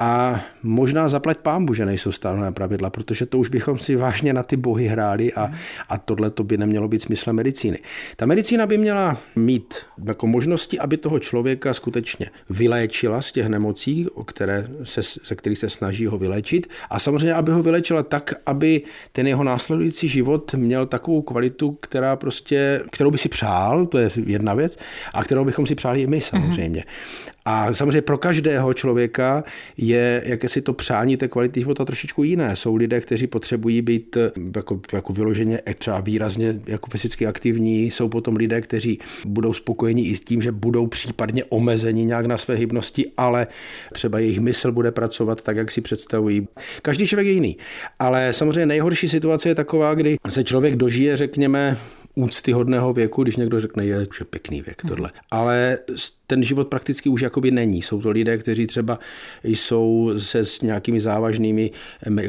a 0.00 0.44
možná 0.62 1.08
zaplať 1.08 1.38
pámbu, 1.40 1.74
že 1.74 1.86
nejsou 1.86 2.12
stanovená 2.12 2.52
pravidla, 2.52 2.90
protože 2.90 3.26
to 3.26 3.38
už 3.38 3.48
bychom 3.48 3.78
si 3.78 3.96
vážně 3.96 4.32
na 4.32 4.42
ty 4.42 4.56
bohy 4.56 4.86
hráli 4.86 5.32
a, 5.32 5.50
a 5.88 5.98
tohle 5.98 6.30
to 6.30 6.44
by 6.44 6.58
nemělo 6.58 6.88
být 6.88 7.02
smyslem 7.02 7.36
medicíny. 7.36 7.78
Ta 8.16 8.26
medicína 8.26 8.66
by 8.66 8.78
měla 8.78 9.20
mít 9.36 9.74
jako 10.04 10.26
možnosti, 10.26 10.78
aby 10.78 10.96
toho 10.96 11.18
člověka 11.18 11.74
skutečně 11.74 12.30
vyléčila 12.50 13.22
z 13.22 13.32
těch 13.32 13.46
nemocí, 13.46 14.06
o 14.14 14.24
které 14.24 14.68
se, 14.82 15.02
se 15.02 15.34
kterých 15.34 15.58
se 15.58 15.70
snaží 15.70 16.06
ho 16.06 16.18
vyléčit 16.18 16.66
a 16.90 16.98
samozřejmě, 16.98 17.34
aby 17.34 17.52
ho 17.52 17.62
vyléčila 17.62 18.02
tak, 18.02 18.34
aby 18.46 18.82
ten 19.12 19.26
jeho 19.26 19.44
následující 19.44 20.08
život 20.08 20.54
měl 20.54 20.86
takovou 20.86 21.22
kvalitu, 21.22 21.78
která 21.80 22.16
prostě, 22.16 22.82
kterou 22.90 23.10
by 23.10 23.18
si 23.18 23.28
přál, 23.36 23.86
to 23.86 23.98
je 23.98 24.08
jedna 24.26 24.54
věc, 24.54 24.78
a 25.14 25.24
kterou 25.24 25.44
bychom 25.44 25.66
si 25.66 25.74
přáli 25.74 26.02
i 26.02 26.06
my 26.06 26.20
samozřejmě. 26.20 26.80
Mm-hmm. 26.80 27.32
A 27.44 27.74
samozřejmě 27.74 28.02
pro 28.02 28.18
každého 28.18 28.72
člověka 28.74 29.44
je 29.76 30.22
jakési 30.26 30.62
to 30.62 30.72
přání 30.72 31.16
té 31.16 31.28
kvality 31.28 31.60
života 31.60 31.84
trošičku 31.84 32.22
jiné. 32.22 32.56
Jsou 32.56 32.76
lidé, 32.76 33.00
kteří 33.00 33.26
potřebují 33.26 33.82
být 33.82 34.16
eh, 34.16 34.30
jako, 34.56 34.80
jako 34.92 35.12
vyloženě 35.12 35.60
eh, 35.66 35.74
třeba 35.74 36.00
výrazně 36.00 36.60
jako 36.66 36.90
fyzicky 36.90 37.26
aktivní, 37.26 37.90
jsou 37.90 38.08
potom 38.08 38.36
lidé, 38.36 38.60
kteří 38.60 38.98
budou 39.26 39.52
spokojeni 39.52 40.02
i 40.02 40.16
s 40.16 40.20
tím, 40.20 40.42
že 40.42 40.52
budou 40.52 40.86
případně 40.86 41.44
omezeni 41.44 42.04
nějak 42.04 42.26
na 42.26 42.38
své 42.38 42.54
hybnosti, 42.54 43.06
ale 43.16 43.46
třeba 43.92 44.18
jejich 44.18 44.40
mysl 44.40 44.72
bude 44.72 44.90
pracovat 44.92 45.42
tak, 45.42 45.56
jak 45.56 45.70
si 45.70 45.80
představují. 45.80 46.48
Každý 46.82 47.06
člověk 47.06 47.26
je 47.26 47.32
jiný. 47.32 47.56
Ale 47.98 48.32
samozřejmě 48.32 48.66
nejhorší 48.66 49.08
situace 49.08 49.48
je 49.48 49.54
taková, 49.54 49.94
kdy 49.94 50.16
se 50.28 50.44
člověk 50.44 50.76
dožije, 50.76 51.16
řekněme, 51.16 51.76
úctyhodného 52.16 52.92
věku, 52.92 53.22
když 53.22 53.36
někdo 53.36 53.60
řekne, 53.60 53.86
je, 53.86 54.06
že 54.18 54.24
pěkný 54.24 54.62
věk 54.62 54.82
tohle. 54.88 55.10
Ale 55.30 55.78
ten 56.26 56.42
život 56.42 56.68
prakticky 56.68 57.08
už 57.08 57.20
jakoby 57.20 57.50
není. 57.50 57.82
Jsou 57.82 58.02
to 58.02 58.10
lidé, 58.10 58.38
kteří 58.38 58.66
třeba 58.66 58.98
jsou 59.44 60.12
se 60.16 60.44
s 60.44 60.60
nějakými 60.60 61.00
závažnými 61.00 61.70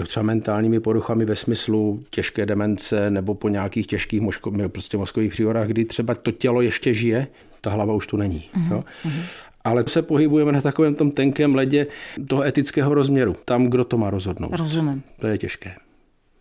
třeba 0.06 0.23
mentálními 0.23 0.80
poruchami 0.80 1.26
ve 1.26 1.36
smyslu 1.36 2.04
těžké 2.10 2.45
demence 2.45 3.10
nebo 3.10 3.36
po 3.36 3.50
nějakých 3.50 3.88
těžkých 3.88 4.21
moško, 4.21 4.54
prostě 4.67 4.97
mozkových 4.97 5.32
příhodách, 5.32 5.67
kdy 5.67 5.86
třeba 5.86 6.15
to 6.15 6.32
tělo 6.32 6.62
ještě 6.62 6.93
žije, 6.93 7.28
ta 7.62 7.69
hlava 7.69 7.93
už 7.93 8.08
tu 8.08 8.17
není. 8.17 8.50
Mm-hmm. 8.56 8.71
Jo? 8.71 8.84
Mhm. 9.06 9.21
ale 9.63 9.84
se 9.88 10.02
pohybujeme 10.02 10.52
na 10.52 10.62
takovém 10.62 10.95
tom 10.95 11.12
tenkém 11.12 11.56
ledě 11.56 11.88
toho 12.28 12.43
etického 12.43 12.93
rozměru. 12.93 13.36
Tam, 13.45 13.67
kdo 13.67 13.84
to 13.84 13.97
má 13.97 14.10
rozhodnout. 14.10 14.52
Rozumím. 14.56 15.04
To 15.19 15.28
je 15.28 15.38
těžké. 15.38 15.76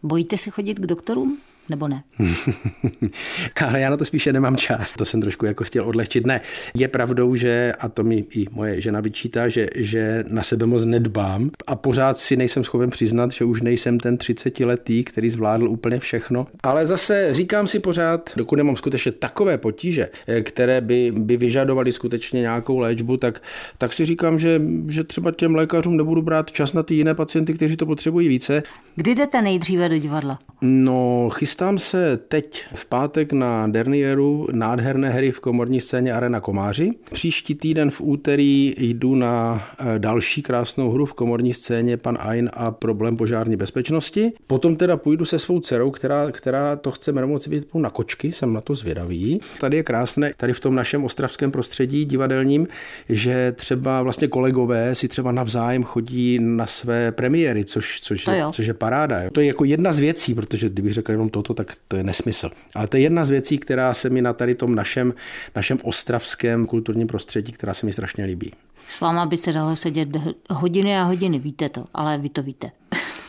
Bojíte 0.02 0.38
se 0.38 0.50
chodit 0.50 0.74
k 0.74 0.86
doktorům? 0.86 1.38
Nebo 1.68 1.88
ne? 1.88 2.02
Ale 3.66 3.80
já 3.80 3.90
na 3.90 3.96
to 3.96 4.04
spíše 4.04 4.32
nemám 4.32 4.56
čas. 4.56 4.92
To 4.92 5.04
jsem 5.04 5.20
trošku 5.20 5.46
jako 5.46 5.64
chtěl 5.64 5.88
odlehčit. 5.88 6.26
Ne, 6.26 6.40
je 6.74 6.88
pravdou, 6.88 7.34
že, 7.34 7.72
a 7.78 7.88
to 7.88 8.02
mi 8.04 8.24
i 8.34 8.46
moje 8.50 8.80
žena 8.80 9.00
vyčítá, 9.00 9.48
že, 9.48 9.66
že 9.76 10.24
na 10.28 10.42
sebe 10.42 10.66
moc 10.66 10.84
nedbám 10.84 11.50
a 11.66 11.76
pořád 11.76 12.18
si 12.18 12.36
nejsem 12.36 12.64
schopen 12.64 12.90
přiznat, 12.90 13.32
že 13.32 13.44
už 13.44 13.62
nejsem 13.62 14.00
ten 14.00 14.16
30 14.16 14.60
letý, 14.60 15.04
který 15.04 15.30
zvládl 15.30 15.68
úplně 15.68 15.98
všechno. 15.98 16.46
Ale 16.62 16.86
zase 16.86 17.28
říkám 17.32 17.66
si 17.66 17.78
pořád, 17.78 18.30
dokud 18.36 18.56
nemám 18.56 18.76
skutečně 18.76 19.12
takové 19.12 19.58
potíže, 19.58 20.08
které 20.42 20.80
by, 20.80 21.12
by 21.16 21.36
vyžadovaly 21.36 21.92
skutečně 21.92 22.40
nějakou 22.40 22.78
léčbu, 22.78 23.16
tak, 23.16 23.42
tak 23.78 23.92
si 23.92 24.06
říkám, 24.06 24.38
že, 24.38 24.62
že 24.88 25.04
třeba 25.04 25.30
těm 25.30 25.54
lékařům 25.54 25.96
nebudu 25.96 26.22
brát 26.22 26.52
čas 26.52 26.72
na 26.72 26.82
ty 26.82 26.94
jiné 26.94 27.14
pacienty, 27.14 27.54
kteří 27.54 27.76
to 27.76 27.86
potřebují 27.86 28.28
více. 28.28 28.62
Kdy 28.96 29.14
jdete 29.14 29.42
nejdříve 29.42 29.88
do 29.88 29.98
divadla? 29.98 30.38
No, 30.60 31.30
chystám 31.32 31.55
chystám 31.56 31.78
se 31.78 32.16
teď 32.16 32.64
v 32.74 32.86
pátek 32.86 33.32
na 33.32 33.66
Dernieru 33.66 34.46
nádherné 34.52 35.10
hry 35.10 35.32
v 35.32 35.40
komorní 35.40 35.80
scéně 35.80 36.12
Arena 36.12 36.40
Komáři. 36.40 36.90
Příští 37.12 37.54
týden 37.54 37.90
v 37.90 38.00
úterý 38.00 38.74
jdu 38.78 39.14
na 39.14 39.64
eh, 39.78 39.98
další 39.98 40.42
krásnou 40.42 40.90
hru 40.90 41.06
v 41.06 41.14
komorní 41.14 41.54
scéně 41.54 41.96
Pan 41.96 42.18
Ain 42.20 42.50
a 42.52 42.70
problém 42.70 43.16
požární 43.16 43.56
bezpečnosti. 43.56 44.32
Potom 44.46 44.76
teda 44.76 44.96
půjdu 44.96 45.24
se 45.24 45.38
svou 45.38 45.60
dcerou, 45.60 45.90
která, 45.90 46.30
která 46.30 46.76
to 46.76 46.90
chce 46.90 47.12
moci 47.12 47.50
být 47.50 47.74
na 47.74 47.90
kočky, 47.90 48.32
jsem 48.32 48.52
na 48.52 48.60
to 48.60 48.74
zvědavý. 48.74 49.40
Tady 49.60 49.76
je 49.76 49.82
krásné, 49.82 50.32
tady 50.36 50.52
v 50.52 50.60
tom 50.60 50.74
našem 50.74 51.04
ostravském 51.04 51.50
prostředí 51.50 52.04
divadelním, 52.04 52.68
že 53.08 53.52
třeba 53.52 54.02
vlastně 54.02 54.28
kolegové 54.28 54.94
si 54.94 55.08
třeba 55.08 55.32
navzájem 55.32 55.82
chodí 55.82 56.38
na 56.38 56.66
své 56.66 57.12
premiéry, 57.12 57.64
což, 57.64 58.00
což, 58.00 58.26
je, 58.26 58.44
což 58.52 58.66
je 58.66 58.74
paráda. 58.74 59.22
Jo. 59.22 59.30
To 59.32 59.40
je 59.40 59.46
jako 59.46 59.64
jedna 59.64 59.92
z 59.92 59.98
věcí, 59.98 60.34
protože 60.34 60.68
kdybych 60.68 60.92
řekl 60.92 61.12
jenom 61.12 61.30
toto, 61.46 61.64
tak 61.64 61.76
to 61.88 61.96
je 61.96 62.04
nesmysl. 62.04 62.50
Ale 62.74 62.88
to 62.88 62.96
je 62.96 63.02
jedna 63.02 63.24
z 63.24 63.30
věcí, 63.30 63.58
která 63.58 63.94
se 63.94 64.10
mi 64.10 64.22
na 64.22 64.32
tady 64.32 64.54
tom 64.54 64.74
našem, 64.74 65.14
našem 65.56 65.78
ostravském 65.82 66.66
kulturním 66.66 67.06
prostředí, 67.06 67.52
která 67.52 67.74
se 67.74 67.86
mi 67.86 67.92
strašně 67.92 68.24
líbí. 68.24 68.52
S 68.88 69.00
váma 69.00 69.26
by 69.26 69.36
se 69.36 69.52
dalo 69.52 69.76
sedět 69.76 70.08
hodiny 70.50 70.98
a 70.98 71.02
hodiny, 71.02 71.38
víte 71.38 71.68
to, 71.68 71.84
ale 71.94 72.18
vy 72.18 72.28
to 72.28 72.42
víte. 72.42 72.70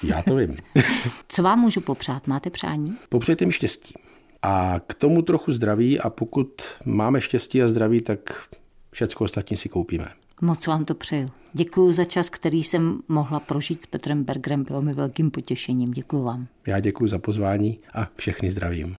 Já 0.03 0.21
to 0.21 0.36
vím. 0.36 0.58
Co 1.30 1.43
vám 1.43 1.60
můžu 1.60 1.82
popřát? 1.82 2.27
Máte 2.27 2.49
přání? 2.49 2.97
Popřejte 3.10 3.45
mi 3.45 3.51
štěstí. 3.51 3.93
A 4.41 4.80
k 4.88 4.93
tomu 4.93 5.21
trochu 5.21 5.51
zdraví 5.51 5.99
a 5.99 6.10
pokud 6.10 6.62
máme 6.86 7.21
štěstí 7.21 7.62
a 7.62 7.67
zdraví, 7.67 8.01
tak 8.01 8.19
všechno 8.91 9.23
ostatní 9.23 9.58
si 9.58 9.69
koupíme. 9.69 10.08
Moc 10.41 10.67
vám 10.67 10.86
to 10.86 10.95
přeju. 10.95 11.30
Děkuji 11.54 11.91
za 11.91 12.04
čas, 12.06 12.30
který 12.30 12.63
jsem 12.63 13.00
mohla 13.08 13.39
prožít 13.39 13.82
s 13.82 13.86
Petrem 13.86 14.23
Bergerem. 14.23 14.63
Bylo 14.63 14.82
mi 14.82 14.93
velkým 14.93 15.32
potěšením. 15.32 15.91
Děkuji 15.91 16.23
vám. 16.23 16.47
Já 16.67 16.80
děkuji 16.80 17.08
za 17.08 17.19
pozvání 17.19 17.80
a 17.93 18.08
všechny 18.15 18.52
zdravím. 18.52 18.95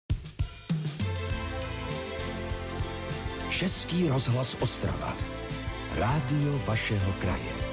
Český 3.50 4.08
rozhlas 4.08 4.56
Ostrava. 4.60 5.16
Rádio 5.98 6.60
vašeho 6.66 7.12
kraje. 7.12 7.67